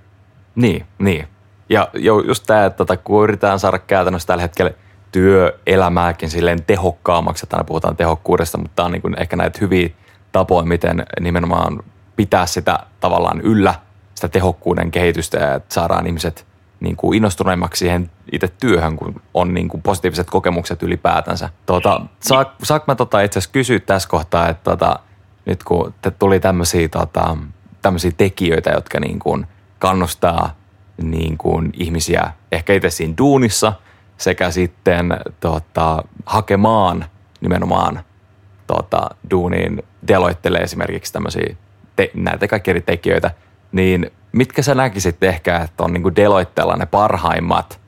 Niin, 0.56 0.86
niin. 1.00 1.28
Ja 1.70 1.88
just 2.28 2.44
tämä, 2.48 2.66
että 2.66 2.78
tota, 2.78 2.98
kun 2.98 3.24
yritetään 3.24 3.60
saada 3.60 3.80
käytännössä 3.80 4.28
tällä 4.28 4.42
hetkellä 4.42 4.72
työelämääkin 5.12 6.30
silleen 6.30 6.64
tehokkaammaksi, 6.64 7.46
että 7.46 7.56
aina 7.56 7.64
puhutaan 7.64 7.98
tehokkuudesta, 7.98 8.58
mutta 8.58 8.76
tämä 8.76 8.86
on 8.86 8.92
niin 8.92 9.22
ehkä 9.22 9.36
näitä 9.36 9.60
hyviä 9.62 9.90
tapoja, 10.32 10.66
miten 10.66 11.06
nimenomaan 11.20 11.84
pitää 12.16 12.46
sitä 12.46 12.80
tavallaan 13.00 13.42
yllä, 13.42 13.76
sitä 14.16 14.28
tehokkuuden 14.28 14.92
kehitystä 14.92 15.38
ja 15.38 15.54
että 15.54 15.74
saadaan 15.74 16.08
ihmiset 16.08 16.46
niin 16.84 16.96
kuin 16.96 17.18
innostuneimmaksi 17.18 17.80
siihen 17.80 18.12
itse 18.32 18.48
työhön, 18.60 18.96
kun 18.96 19.22
on 19.34 19.54
niin 19.54 19.70
kuin 19.70 19.82
positiiviset 19.82 20.30
kokemukset 20.30 20.84
ylipäätänsä. 20.84 21.50
Tuota, 21.66 22.02
saak, 22.20 22.50
saak 22.64 22.88
mä 22.88 22.96
tota 22.96 23.22
itse 23.22 23.40
asiassa 23.40 23.54
kysyä 23.54 23.80
tässä 23.80 24.10
kohtaa, 24.10 24.50
että 24.50 24.72
tota, 24.72 25.00
nyt 25.46 25.64
kun 25.64 25.94
te 26.02 26.12
tuli 26.12 26.40
tämmöisiä 26.40 26.88
tota, 26.88 27.38
tekijöitä, 28.18 28.70
jotka 28.70 29.00
niin 29.00 29.20
kuin 29.20 29.48
kannustaa 29.80 30.56
niin 31.02 31.38
kuin 31.38 31.70
ihmisiä 31.74 32.32
ehkä 32.52 32.74
itse 32.74 32.90
siinä 32.90 33.14
duunissa 33.18 33.74
sekä 34.18 34.52
sitten 34.52 35.18
tota, 35.40 36.04
hakemaan 36.26 37.06
nimenomaan 37.42 38.04
tota, 38.68 39.10
duuniin 39.32 39.84
deloittelee 40.08 40.62
esimerkiksi 40.62 41.14
tämmöisiä 41.14 41.56
te, 41.96 42.12
näitä 42.14 42.48
kaikki 42.48 42.72
eri 42.72 42.82
tekijöitä, 42.82 43.32
niin 43.74 44.12
mitkä 44.32 44.62
sä 44.62 44.76
näkisit 44.76 45.24
ehkä, 45.24 45.58
että 45.58 45.84
on 45.84 45.94
niin 45.94 46.16
Deloitteella 46.16 46.76
ne 46.76 46.86
parhaimmat 46.86 47.82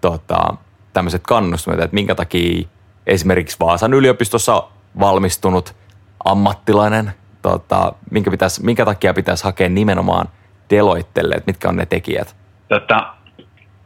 tota, 0.00 0.54
tämmöiset 0.92 1.22
kannustimet, 1.22 1.80
että 1.80 1.94
minkä 1.94 2.14
takia 2.14 2.68
esimerkiksi 3.06 3.56
Vaasan 3.60 3.94
yliopistossa 3.94 4.62
valmistunut 5.00 5.76
ammattilainen 6.24 7.12
tota, 7.42 7.92
minkä, 8.10 8.30
pitäisi, 8.30 8.64
minkä 8.64 8.84
takia 8.84 9.14
pitäisi 9.14 9.44
hakea 9.44 9.68
nimenomaan 9.68 10.28
Deloittelle, 10.70 11.34
että 11.34 11.50
mitkä 11.50 11.68
on 11.68 11.76
ne 11.76 11.86
tekijät? 11.86 12.36
Tota, 12.68 13.14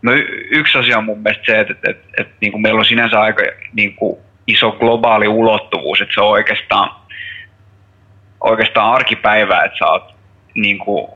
no 0.02 0.12
yksi 0.50 0.78
asia 0.78 0.98
on 0.98 1.04
mun 1.04 1.18
mielestä 1.18 1.44
se, 1.46 1.60
että, 1.60 1.72
että, 1.72 1.90
että, 1.90 2.08
että 2.18 2.34
niin 2.40 2.52
kuin 2.52 2.62
meillä 2.62 2.78
on 2.78 2.84
sinänsä 2.84 3.20
aika 3.20 3.42
niin 3.72 3.96
kuin 3.96 4.18
iso 4.46 4.72
globaali 4.72 5.28
ulottuvuus, 5.28 6.00
että 6.00 6.14
se 6.14 6.20
on 6.20 6.28
oikeastaan, 6.28 6.90
oikeastaan 8.40 8.94
arkipäivää, 8.94 9.64
että 9.64 9.78
sä 9.78 9.86
oot 9.86 10.14
niin 10.54 10.78
kuin 10.78 11.08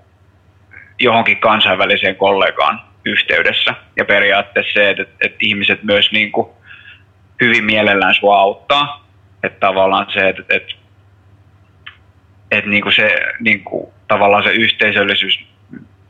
johonkin 1.00 1.37
kansainväliseen 1.37 2.16
kollegaan 2.16 2.80
yhteydessä. 3.04 3.74
Ja 3.96 4.04
periaatteessa 4.04 4.72
se, 4.72 4.90
että, 4.90 5.04
että 5.20 5.38
ihmiset 5.40 5.82
myös 5.82 6.12
niin 6.12 6.32
kuin 6.32 6.48
hyvin 7.40 7.64
mielellään 7.64 8.14
sua 8.14 8.38
auttaa. 8.38 9.06
Että 9.42 9.61
tavallaan 9.61 10.06
se, 10.12 10.28
että, 10.28 10.42
että 10.48 10.74
että 12.50 12.70
niinku 12.70 12.90
se 12.90 13.16
niinku, 13.40 13.92
tavallaan 14.09 14.42
se 14.42 14.50
yhteisöllisyys 14.50 15.46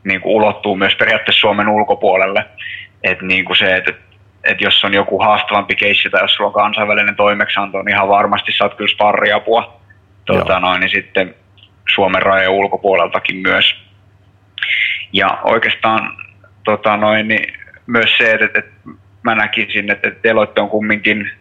niinku 0.03 0.35
ulottuu 0.35 0.75
myös 0.75 0.95
periaatteessa 0.95 1.41
Suomen 1.41 1.69
ulkopuolelle. 1.69 2.45
Että 3.03 3.25
niinku 3.25 3.55
se, 3.55 3.75
että 3.75 3.93
et 4.43 4.61
jos 4.61 4.83
on 4.83 4.93
joku 4.93 5.19
haastavampi 5.19 5.75
keissi 5.75 6.09
tai 6.09 6.21
jos 6.21 6.33
sulla 6.33 6.47
on 6.47 6.53
kansainvälinen 6.53 7.15
toimeksianto, 7.15 7.81
niin 7.81 7.95
ihan 7.95 8.07
varmasti 8.07 8.51
saat 8.51 8.73
kyllä 8.73 8.93
sparriapua 8.93 9.79
tuota, 10.25 10.59
noin, 10.59 10.79
niin 10.79 10.89
sitten 10.89 11.35
Suomen 11.95 12.21
rajojen 12.21 12.49
ulkopuoleltakin 12.49 13.35
myös. 13.35 13.86
Ja 15.13 15.39
oikeastaan 15.43 16.17
tota, 16.63 16.97
noin, 16.97 17.27
niin 17.27 17.53
myös 17.87 18.17
se, 18.17 18.31
että, 18.31 18.59
että 18.59 18.71
mä 19.23 19.35
näkisin, 19.35 19.91
että 19.91 20.11
Deloitte 20.23 20.61
on 20.61 20.69
kumminkin, 20.69 21.31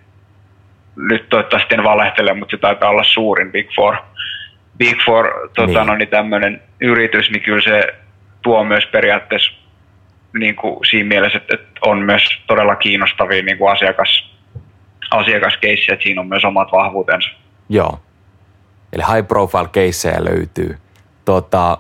nyt 0.97 1.29
toivottavasti 1.29 1.75
en 1.75 1.85
valehtele, 1.85 2.35
mutta 2.35 2.51
se 2.51 2.61
taitaa 2.61 2.91
olla 2.91 3.05
suurin 3.05 3.53
Big 3.53 3.69
Four 3.77 3.97
Big 4.79 4.99
Four 5.07 5.49
tota, 5.55 5.67
niin. 5.67 5.87
no, 5.87 5.95
niin 5.97 6.09
tämmöinen 6.09 6.63
yritys, 6.81 7.31
niin 7.31 7.43
kyllä 7.43 7.63
se 7.63 7.95
tuo 8.43 8.65
myös 8.65 8.87
periaatteessa 8.87 9.53
niin 10.39 10.57
kuin 10.57 10.87
siinä 10.91 11.09
mielessä, 11.09 11.39
että, 11.39 11.55
että 11.55 11.81
on 11.83 11.99
myös 11.99 12.23
todella 12.47 12.77
kiinnostavia 12.77 13.43
niin 13.43 13.59
kuin 13.59 13.73
asiakas, 13.73 14.35
asiakaskeissejä, 15.11 15.95
että 15.95 16.03
siinä 16.03 16.21
on 16.21 16.29
myös 16.29 16.45
omat 16.45 16.73
vahvuutensa. 16.73 17.29
Joo. 17.69 18.01
Eli 18.93 19.03
high 19.15 19.29
profile 19.29 19.69
caseja 19.69 20.25
löytyy. 20.25 20.79
Tota, 21.25 21.79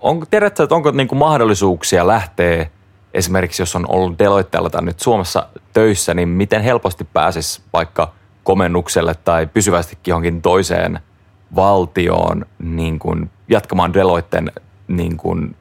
on, 0.00 0.26
tiedätkö, 0.30 0.62
että 0.62 0.74
onko 0.74 0.90
niin 0.90 1.08
kuin 1.08 1.18
mahdollisuuksia 1.18 2.06
lähteä 2.06 2.66
esimerkiksi, 3.14 3.62
jos 3.62 3.76
on 3.76 3.90
ollut 3.90 4.18
Deloitteella 4.18 4.70
tai 4.70 4.82
nyt 4.82 5.00
Suomessa 5.00 5.46
töissä, 5.72 6.14
niin 6.14 6.28
miten 6.28 6.62
helposti 6.62 7.04
pääsisi 7.12 7.62
vaikka 7.72 8.12
komennukselle 8.44 9.14
tai 9.14 9.46
pysyvästikin 9.46 10.12
johonkin 10.12 10.42
toiseen– 10.42 10.98
valtioon 11.56 12.46
niin 12.58 12.98
kuin 12.98 13.30
jatkamaan 13.48 13.94
Deloitten 13.94 14.52
niin 14.88 15.16
kuin 15.16 15.56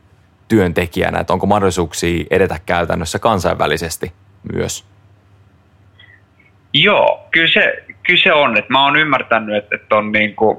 työntekijänä, 0.47 1.19
että 1.19 1.33
onko 1.33 1.45
mahdollisuuksia 1.45 2.25
edetä 2.29 2.59
käytännössä 2.65 3.19
kansainvälisesti 3.19 4.13
myös? 4.53 4.85
Joo, 6.73 7.27
kyllä 7.31 7.51
se, 7.53 7.83
kyllä 8.03 8.23
se 8.23 8.33
on. 8.33 8.57
Että 8.57 8.73
mä 8.73 8.85
oon 8.85 8.95
ymmärtänyt, 8.95 9.55
että, 9.55 9.75
että 9.75 9.95
on 9.95 10.11
niin 10.11 10.35
kuin 10.35 10.57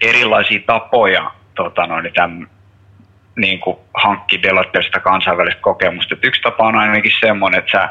erilaisia 0.00 0.60
tapoja 0.66 1.30
tota 1.56 1.86
noin, 1.86 2.12
tämän, 2.14 2.46
niin 3.36 3.60
kuin 3.60 3.76
hankki 3.94 4.42
Deloitteesta 4.42 5.00
kansainvälistä 5.00 5.60
kokemusta. 5.60 6.14
Et 6.14 6.24
yksi 6.24 6.42
tapa 6.42 6.66
on 6.66 6.76
ainakin 6.76 7.12
semmoinen, 7.20 7.58
että 7.58 7.70
sä 7.70 7.88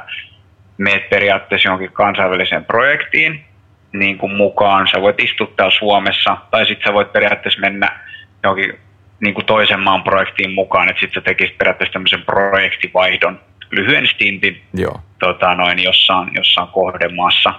meet 0.78 1.10
periaatteessa 1.10 1.68
johonkin 1.68 1.92
kansainväliseen 1.92 2.66
projektiin 2.66 3.46
niin 3.94 4.18
kuin 4.18 4.36
mukaan. 4.36 4.88
Sä 4.88 5.02
voit 5.02 5.20
istua 5.20 5.54
täällä 5.56 5.76
Suomessa 5.78 6.38
tai 6.52 6.66
sitten 6.66 6.88
sä 6.88 6.94
voit 6.94 7.14
periaatteessa 7.14 7.62
mennä 7.62 8.00
johonkin 8.44 8.74
niin 9.20 9.34
kuin 9.34 9.46
toisen 9.46 9.80
maan 9.80 10.04
projektiin 10.04 10.52
mukaan, 10.52 10.90
että 10.90 11.00
sitten 11.00 11.22
sä 11.22 11.26
tekisit 11.26 11.58
periaatteessa 11.58 11.94
tämmöisen 11.94 12.22
projektivaihdon, 12.22 13.40
lyhyen 13.72 14.08
stintin 14.08 14.62
Joo. 14.74 15.00
Tota 15.20 15.56
noin, 15.56 15.84
jossain, 15.84 16.30
jossain 16.34 16.68
kohdemaassa. 16.68 17.54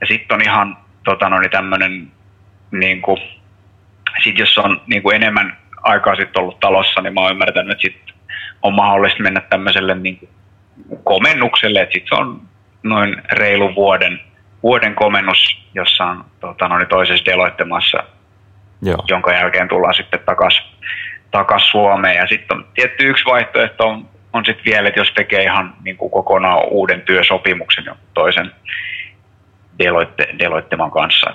Ja 0.00 0.06
sitten 0.06 0.34
on 0.34 0.42
ihan 0.42 0.76
tota 1.04 1.28
noin, 1.28 1.50
tämmöinen, 1.50 2.08
niin 2.70 3.02
kuin, 3.02 3.18
sit 4.24 4.38
jos 4.38 4.58
on 4.58 4.80
niin 4.86 5.02
kuin 5.02 5.16
enemmän 5.16 5.56
aikaa 5.82 6.14
sitten 6.14 6.42
ollut 6.42 6.60
talossa, 6.60 7.00
niin 7.00 7.14
mä 7.14 7.20
oon 7.20 7.30
ymmärtänyt, 7.30 7.72
että 7.72 7.82
sit 7.82 8.14
on 8.62 8.74
mahdollista 8.74 9.22
mennä 9.22 9.40
tämmöiselle 9.40 9.94
niin 9.94 10.18
kuin 10.18 10.30
komennukselle, 11.04 11.80
että 11.80 11.92
sitten 11.92 12.16
se 12.16 12.22
on 12.22 12.40
noin 12.82 13.22
reilu 13.32 13.74
vuoden, 13.74 14.20
vuoden 14.62 14.94
komennus 14.94 15.62
jossain 15.74 16.20
tota 16.40 16.68
noin, 16.68 16.88
toisessa 16.88 17.24
deloittemaassa, 17.24 18.04
Joo. 18.82 19.04
jonka 19.08 19.32
jälkeen 19.32 19.68
tullaan 19.68 19.94
sitten 19.94 20.20
takaisin 20.26 20.64
takas 21.30 21.70
Suomeen. 21.70 22.16
Ja 22.16 22.26
sitten 22.26 22.56
on 22.56 22.66
tietty 22.74 23.08
yksi 23.08 23.24
vaihtoehto 23.24 23.88
on, 23.88 24.08
on 24.32 24.44
sitten 24.44 24.64
vielä, 24.64 24.88
että 24.88 25.00
jos 25.00 25.12
tekee 25.12 25.42
ihan 25.42 25.74
niin 25.84 25.96
kuin 25.96 26.10
kokonaan 26.10 26.68
uuden 26.68 27.00
työsopimuksen 27.00 27.84
jonkun 27.84 28.08
toisen 28.14 28.52
Deloitte, 29.78 30.28
Deloitteman 30.38 30.90
kanssa. 30.90 31.34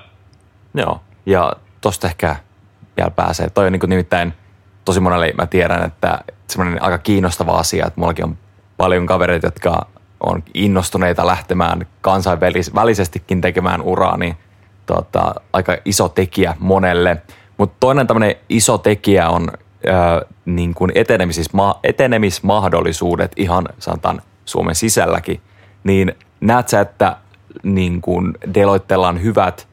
Joo, 0.73 1.01
ja 1.25 1.53
tosta 1.81 2.07
ehkä 2.07 2.35
vielä 2.97 3.11
pääsee. 3.11 3.49
Toi 3.49 3.65
on 3.65 3.71
niin 3.71 3.81
nimittäin 3.87 4.33
tosi 4.85 4.99
monelle, 4.99 5.33
mä 5.37 5.45
tiedän, 5.45 5.83
että 5.83 6.19
semmoinen 6.47 6.83
aika 6.83 6.97
kiinnostava 6.97 7.51
asia, 7.51 7.87
että 7.87 7.99
mullakin 7.99 8.25
on 8.25 8.37
paljon 8.77 9.05
kavereita, 9.05 9.47
jotka 9.47 9.87
on 10.19 10.43
innostuneita 10.53 11.27
lähtemään 11.27 11.87
kansainvälisestikin 12.01 13.41
tekemään 13.41 13.81
uraa, 13.81 14.17
niin 14.17 14.37
tota, 14.85 15.35
aika 15.53 15.77
iso 15.85 16.09
tekijä 16.09 16.55
monelle. 16.59 17.21
Mutta 17.57 17.75
toinen 17.79 18.07
tämmöinen 18.07 18.35
iso 18.49 18.77
tekijä 18.77 19.29
on 19.29 19.51
ää, 19.87 20.21
niin 20.45 20.73
kuin 20.73 20.91
etenemismahdollisuudet 21.83 23.31
ihan 23.35 23.65
sanotaan 23.79 24.21
Suomen 24.45 24.75
sisälläkin. 24.75 25.41
Niin 25.83 26.15
näet 26.41 26.67
sä, 26.67 26.81
että 26.81 27.17
niin 27.63 28.01
kuin 28.01 28.33
Deloittella 28.53 29.07
on 29.07 29.23
hyvät 29.23 29.67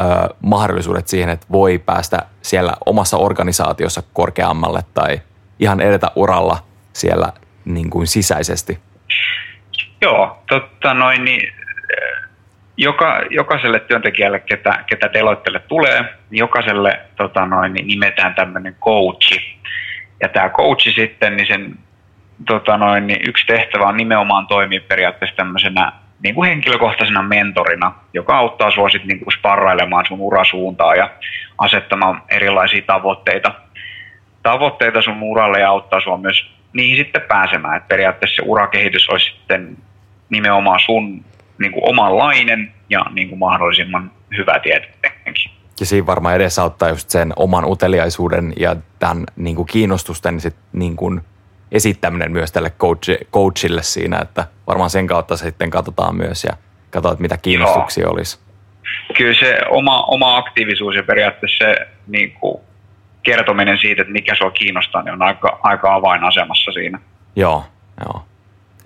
ö, 0.00 0.04
mahdollisuudet 0.40 1.08
siihen, 1.08 1.28
että 1.28 1.46
voi 1.52 1.78
päästä 1.78 2.18
siellä 2.42 2.72
omassa 2.86 3.16
organisaatiossa 3.16 4.02
korkeammalle 4.12 4.80
tai 4.94 5.20
ihan 5.58 5.80
edetä 5.80 6.10
uralla 6.16 6.58
siellä 6.92 7.32
niin 7.64 7.90
kuin 7.90 8.06
sisäisesti? 8.06 8.78
Joo, 10.00 10.42
totta 10.48 10.94
noin, 10.94 11.24
niin 11.24 11.52
joka, 12.76 13.22
jokaiselle 13.30 13.80
työntekijälle, 13.80 14.40
ketä, 14.40 14.84
ketä 14.86 15.12
Deloittelle 15.12 15.58
tulee, 15.58 16.00
niin 16.30 16.38
jokaiselle 16.38 17.00
tota 17.16 17.46
noin, 17.46 17.72
niin 17.72 17.86
nimetään 17.86 18.34
tämmöinen 18.34 18.76
coachi. 18.80 19.58
Ja 20.20 20.28
tämä 20.28 20.48
coachi 20.48 20.92
sitten, 20.92 21.36
niin 21.36 21.46
sen 21.46 21.78
tota 22.46 22.76
noin, 22.76 23.06
niin 23.06 23.20
yksi 23.28 23.46
tehtävä 23.46 23.84
on 23.84 23.96
nimenomaan 23.96 24.46
toimia 24.46 24.80
periaatteessa 24.88 25.36
tämmöisenä 25.36 25.92
niin 26.22 26.34
kuin 26.34 26.48
henkilökohtaisena 26.48 27.22
mentorina, 27.22 27.94
joka 28.14 28.38
auttaa 28.38 28.70
sinua 28.70 28.88
sitten 28.88 29.08
niin 29.08 29.18
kuin 29.18 29.32
sparrailemaan 29.38 30.06
sun 30.08 30.20
urasuuntaa 30.20 30.94
ja 30.94 31.10
asettamaan 31.58 32.22
erilaisia 32.28 32.82
tavoitteita, 32.86 33.54
tavoitteita 34.42 35.02
sun 35.02 35.22
uralle 35.22 35.60
ja 35.60 35.68
auttaa 35.68 36.00
sinua 36.00 36.18
myös 36.18 36.50
niihin 36.72 36.96
sitten 36.96 37.22
pääsemään. 37.28 37.76
Et 37.76 37.88
periaatteessa 37.88 38.36
se 38.36 38.48
urakehitys 38.48 39.08
olisi 39.08 39.26
sitten 39.26 39.76
nimenomaan 40.30 40.80
sun 40.80 41.24
niin 41.58 41.72
kuin 41.72 41.88
omanlainen 41.88 42.72
ja 42.90 43.06
niin 43.10 43.28
kuin 43.28 43.38
mahdollisimman 43.38 44.10
hyvä 44.36 44.58
tietenkin. 44.58 45.50
Ja 45.80 45.86
siinä 45.86 46.06
varmaan 46.06 46.34
edesauttaa 46.34 46.88
just 46.88 47.10
sen 47.10 47.32
oman 47.36 47.64
uteliaisuuden 47.64 48.52
ja 48.56 48.76
tämän 48.98 49.24
niin 49.36 49.56
kuin 49.56 49.66
kiinnostusten 49.66 50.40
sit 50.40 50.56
niin 50.72 50.96
kuin 50.96 51.20
esittäminen 51.72 52.32
myös 52.32 52.52
tälle 52.52 52.70
coach, 52.70 53.10
coachille 53.32 53.82
siinä, 53.82 54.18
että 54.18 54.46
varmaan 54.66 54.90
sen 54.90 55.06
kautta 55.06 55.36
sitten 55.36 55.70
katsotaan 55.70 56.16
myös 56.16 56.44
ja 56.44 56.52
katsotaan, 56.90 57.22
mitä 57.22 57.36
kiinnostuksia 57.36 58.02
Joo. 58.02 58.12
olisi. 58.12 58.38
Kyllä 59.16 59.40
se 59.40 59.58
oma, 59.70 60.02
oma 60.02 60.36
aktiivisuus 60.36 60.94
ja 60.94 61.02
periaatteessa 61.02 61.64
se 61.64 61.76
niin 62.06 62.32
kuin 62.32 62.62
kertominen 63.22 63.78
siitä, 63.78 64.02
että 64.02 64.12
mikä 64.12 64.34
sua 64.34 64.50
kiinnostaa, 64.50 65.02
niin 65.02 65.12
on 65.12 65.22
aika, 65.22 65.60
aika 65.62 65.94
avainasemassa 65.94 66.72
siinä. 66.72 66.98
Joo, 67.36 67.64
joo. 68.04 68.24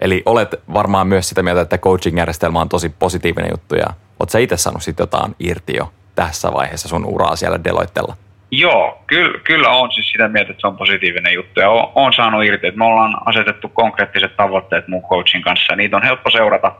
Eli 0.00 0.22
olet 0.26 0.54
varmaan 0.72 1.06
myös 1.06 1.28
sitä 1.28 1.42
mieltä, 1.42 1.60
että 1.60 1.78
coaching-järjestelmä 1.78 2.60
on 2.60 2.68
tosi 2.68 2.88
positiivinen 2.88 3.50
juttu 3.50 3.74
ja 3.74 3.86
oletko 3.86 4.30
sä 4.30 4.38
itse 4.38 4.56
saanut 4.56 4.82
sitten 4.82 5.02
jotain 5.02 5.34
irti 5.38 5.76
jo 5.76 5.92
tässä 6.14 6.52
vaiheessa 6.52 6.88
sun 6.88 7.04
uraa 7.04 7.36
siellä 7.36 7.64
Deloittella? 7.64 8.16
Joo, 8.58 9.02
kyllä, 9.06 9.38
kyllä 9.44 9.68
on 9.68 9.92
siis 9.92 10.08
sitä 10.08 10.28
mieltä, 10.28 10.50
että 10.50 10.60
se 10.60 10.66
on 10.66 10.76
positiivinen 10.76 11.34
juttu 11.34 11.60
ja 11.60 11.70
on, 11.70 11.92
on 11.94 12.12
saanut 12.12 12.44
irti, 12.44 12.66
että 12.66 12.78
me 12.78 12.84
ollaan 12.84 13.28
asetettu 13.28 13.68
konkreettiset 13.68 14.36
tavoitteet 14.36 14.88
mun 14.88 15.02
coachin 15.02 15.42
kanssa 15.42 15.72
ja 15.72 15.76
niitä 15.76 15.96
on 15.96 16.02
helppo 16.02 16.30
seurata 16.30 16.72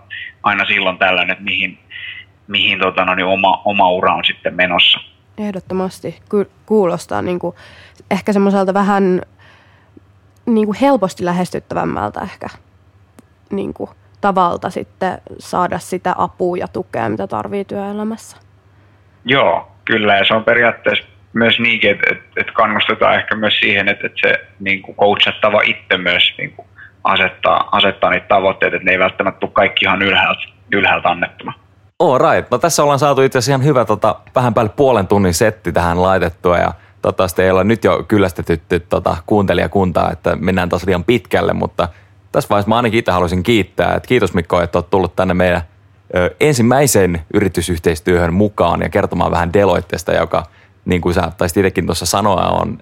aina 0.42 0.64
silloin 0.64 0.98
tällöin, 0.98 1.30
että 1.30 1.44
mihin, 1.44 1.78
mihin 2.46 2.78
tota, 2.78 3.04
no, 3.04 3.14
niin 3.14 3.26
oma, 3.26 3.62
oma 3.64 3.90
ura 3.90 4.14
on 4.14 4.24
sitten 4.24 4.54
menossa. 4.54 5.00
Ehdottomasti 5.38 6.18
kuulostaa 6.66 7.22
niin 7.22 7.38
kuin, 7.38 7.56
ehkä 8.10 8.32
semmoiselta 8.32 8.74
vähän 8.74 9.22
niin 10.46 10.66
kuin 10.66 10.78
helposti 10.80 11.24
lähestyttävämmältä 11.24 12.20
ehkä 12.20 12.46
niin 13.50 13.74
kuin, 13.74 13.90
tavalta 14.20 14.70
sitten 14.70 15.18
saada 15.38 15.78
sitä 15.78 16.14
apua 16.18 16.56
ja 16.56 16.68
tukea, 16.68 17.08
mitä 17.08 17.26
tarvii 17.26 17.64
työelämässä. 17.64 18.36
Joo, 19.24 19.68
kyllä 19.84 20.16
ja 20.16 20.24
se 20.24 20.34
on 20.34 20.44
periaatteessa 20.44 21.15
myös 21.36 21.60
niin, 21.60 21.86
että, 21.86 22.06
että, 22.10 22.24
että 22.36 22.52
kannustetaan 22.52 23.14
ehkä 23.14 23.34
myös 23.34 23.58
siihen, 23.60 23.88
että, 23.88 24.06
että 24.06 24.28
se 24.28 24.46
niin 24.60 24.82
kuin 24.82 24.96
coachattava 24.96 25.60
itse 25.64 25.98
myös 25.98 26.34
niin 26.38 26.52
kuin 26.52 26.68
asettaa, 27.04 27.68
asettaa 27.72 28.10
niitä 28.10 28.26
tavoitteita, 28.28 28.76
että 28.76 28.84
ne 28.84 28.92
ei 28.92 28.98
välttämättä 28.98 29.40
tule 29.40 29.50
kaikki 29.50 29.84
ihan 29.84 30.02
ylhäältä, 30.02 30.40
ylhäältä 30.72 31.08
annettuna. 31.08 31.52
All 31.98 32.18
right. 32.18 32.50
No 32.50 32.58
tässä 32.58 32.82
ollaan 32.82 32.98
saatu 32.98 33.22
itse 33.22 33.38
asiassa 33.38 33.52
ihan 33.52 33.64
hyvä 33.64 33.84
tota, 33.84 34.16
vähän 34.34 34.54
päälle 34.54 34.72
puolen 34.76 35.06
tunnin 35.06 35.34
setti 35.34 35.72
tähän 35.72 36.02
laitettua 36.02 36.58
ja 36.58 36.72
toivottavasti 37.02 37.42
ei 37.42 37.50
olla 37.50 37.64
nyt 37.64 37.84
jo 37.84 38.04
kyllästetytty 38.08 38.80
tota, 38.80 39.16
kuuntelijakuntaa, 39.26 40.10
että 40.12 40.36
mennään 40.36 40.68
taas 40.68 40.86
liian 40.86 41.04
pitkälle, 41.04 41.52
mutta 41.52 41.88
tässä 42.32 42.48
vaiheessa 42.48 42.68
mä 42.68 42.76
ainakin 42.76 42.98
itse 42.98 43.12
haluaisin 43.12 43.42
kiittää, 43.42 43.94
että 43.94 44.08
kiitos 44.08 44.34
Mikko, 44.34 44.60
että 44.60 44.78
olet 44.78 44.90
tullut 44.90 45.16
tänne 45.16 45.34
meidän 45.34 45.62
ö, 46.16 46.34
ensimmäiseen 46.40 47.20
yritysyhteistyöhön 47.34 48.34
mukaan 48.34 48.82
ja 48.82 48.88
kertomaan 48.88 49.30
vähän 49.30 49.52
Deloitteesta, 49.52 50.12
joka 50.12 50.42
niin 50.86 51.00
kuin 51.00 51.14
sä 51.14 51.32
taisit 51.36 51.56
itsekin 51.56 51.86
tuossa 51.86 52.06
sanoa, 52.06 52.48
on 52.48 52.78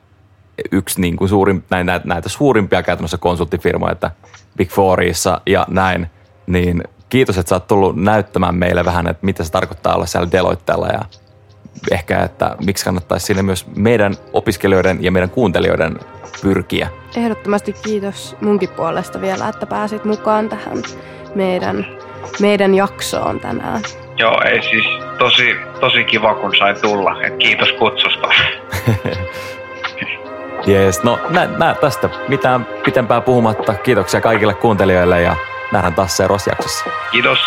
yksi 0.72 1.00
niin 1.00 1.16
kuin 1.16 1.28
suurin, 1.28 1.64
näitä, 1.70 2.00
näitä 2.04 2.28
suurimpia 2.28 2.82
käytännössä 2.82 3.18
konsulttifirmoja, 3.18 3.92
että 3.92 4.10
Big 4.56 4.70
Fourissa 4.70 5.40
ja 5.46 5.66
näin, 5.68 6.10
niin 6.46 6.82
kiitos, 7.08 7.38
että 7.38 7.48
sä 7.48 7.56
oot 7.56 7.66
tullut 7.66 7.96
näyttämään 7.96 8.54
meille 8.54 8.84
vähän, 8.84 9.06
että 9.06 9.26
mitä 9.26 9.44
se 9.44 9.52
tarkoittaa 9.52 9.94
olla 9.94 10.06
siellä 10.06 10.32
Deloitteella 10.32 10.88
ja 10.88 11.00
ehkä, 11.90 12.22
että 12.22 12.56
miksi 12.66 12.84
kannattaisi 12.84 13.26
sinne 13.26 13.42
myös 13.42 13.66
meidän 13.76 14.14
opiskelijoiden 14.32 15.04
ja 15.04 15.12
meidän 15.12 15.30
kuuntelijoiden 15.30 15.98
pyrkiä. 16.42 16.88
Ehdottomasti 17.16 17.72
kiitos 17.72 18.36
munkin 18.40 18.68
puolesta 18.68 19.20
vielä, 19.20 19.48
että 19.48 19.66
pääsit 19.66 20.04
mukaan 20.04 20.48
tähän 20.48 20.82
meidän, 21.34 21.86
meidän 22.40 22.74
jaksoon 22.74 23.40
tänään. 23.40 23.82
Joo, 24.16 24.42
ei 24.44 24.62
siis 24.62 25.03
tosi, 25.18 25.56
tosi 25.80 26.04
kiva 26.04 26.34
kun 26.34 26.56
sai 26.58 26.74
tulla. 26.74 27.22
Et 27.22 27.36
kiitos 27.36 27.72
kutsusta. 27.72 28.28
Jees, 30.66 31.02
no 31.02 31.18
nä, 31.30 31.48
nä, 31.58 31.74
tästä 31.80 32.10
mitään 32.28 32.66
pitempää 32.84 33.20
puhumatta. 33.20 33.74
Kiitoksia 33.74 34.20
kaikille 34.20 34.54
kuuntelijoille 34.54 35.22
ja 35.22 35.36
nähdään 35.72 35.94
taas 35.94 36.16
seuraavassa 36.16 36.50
jaksossa. 36.50 36.84
Kiitos. 37.10 37.38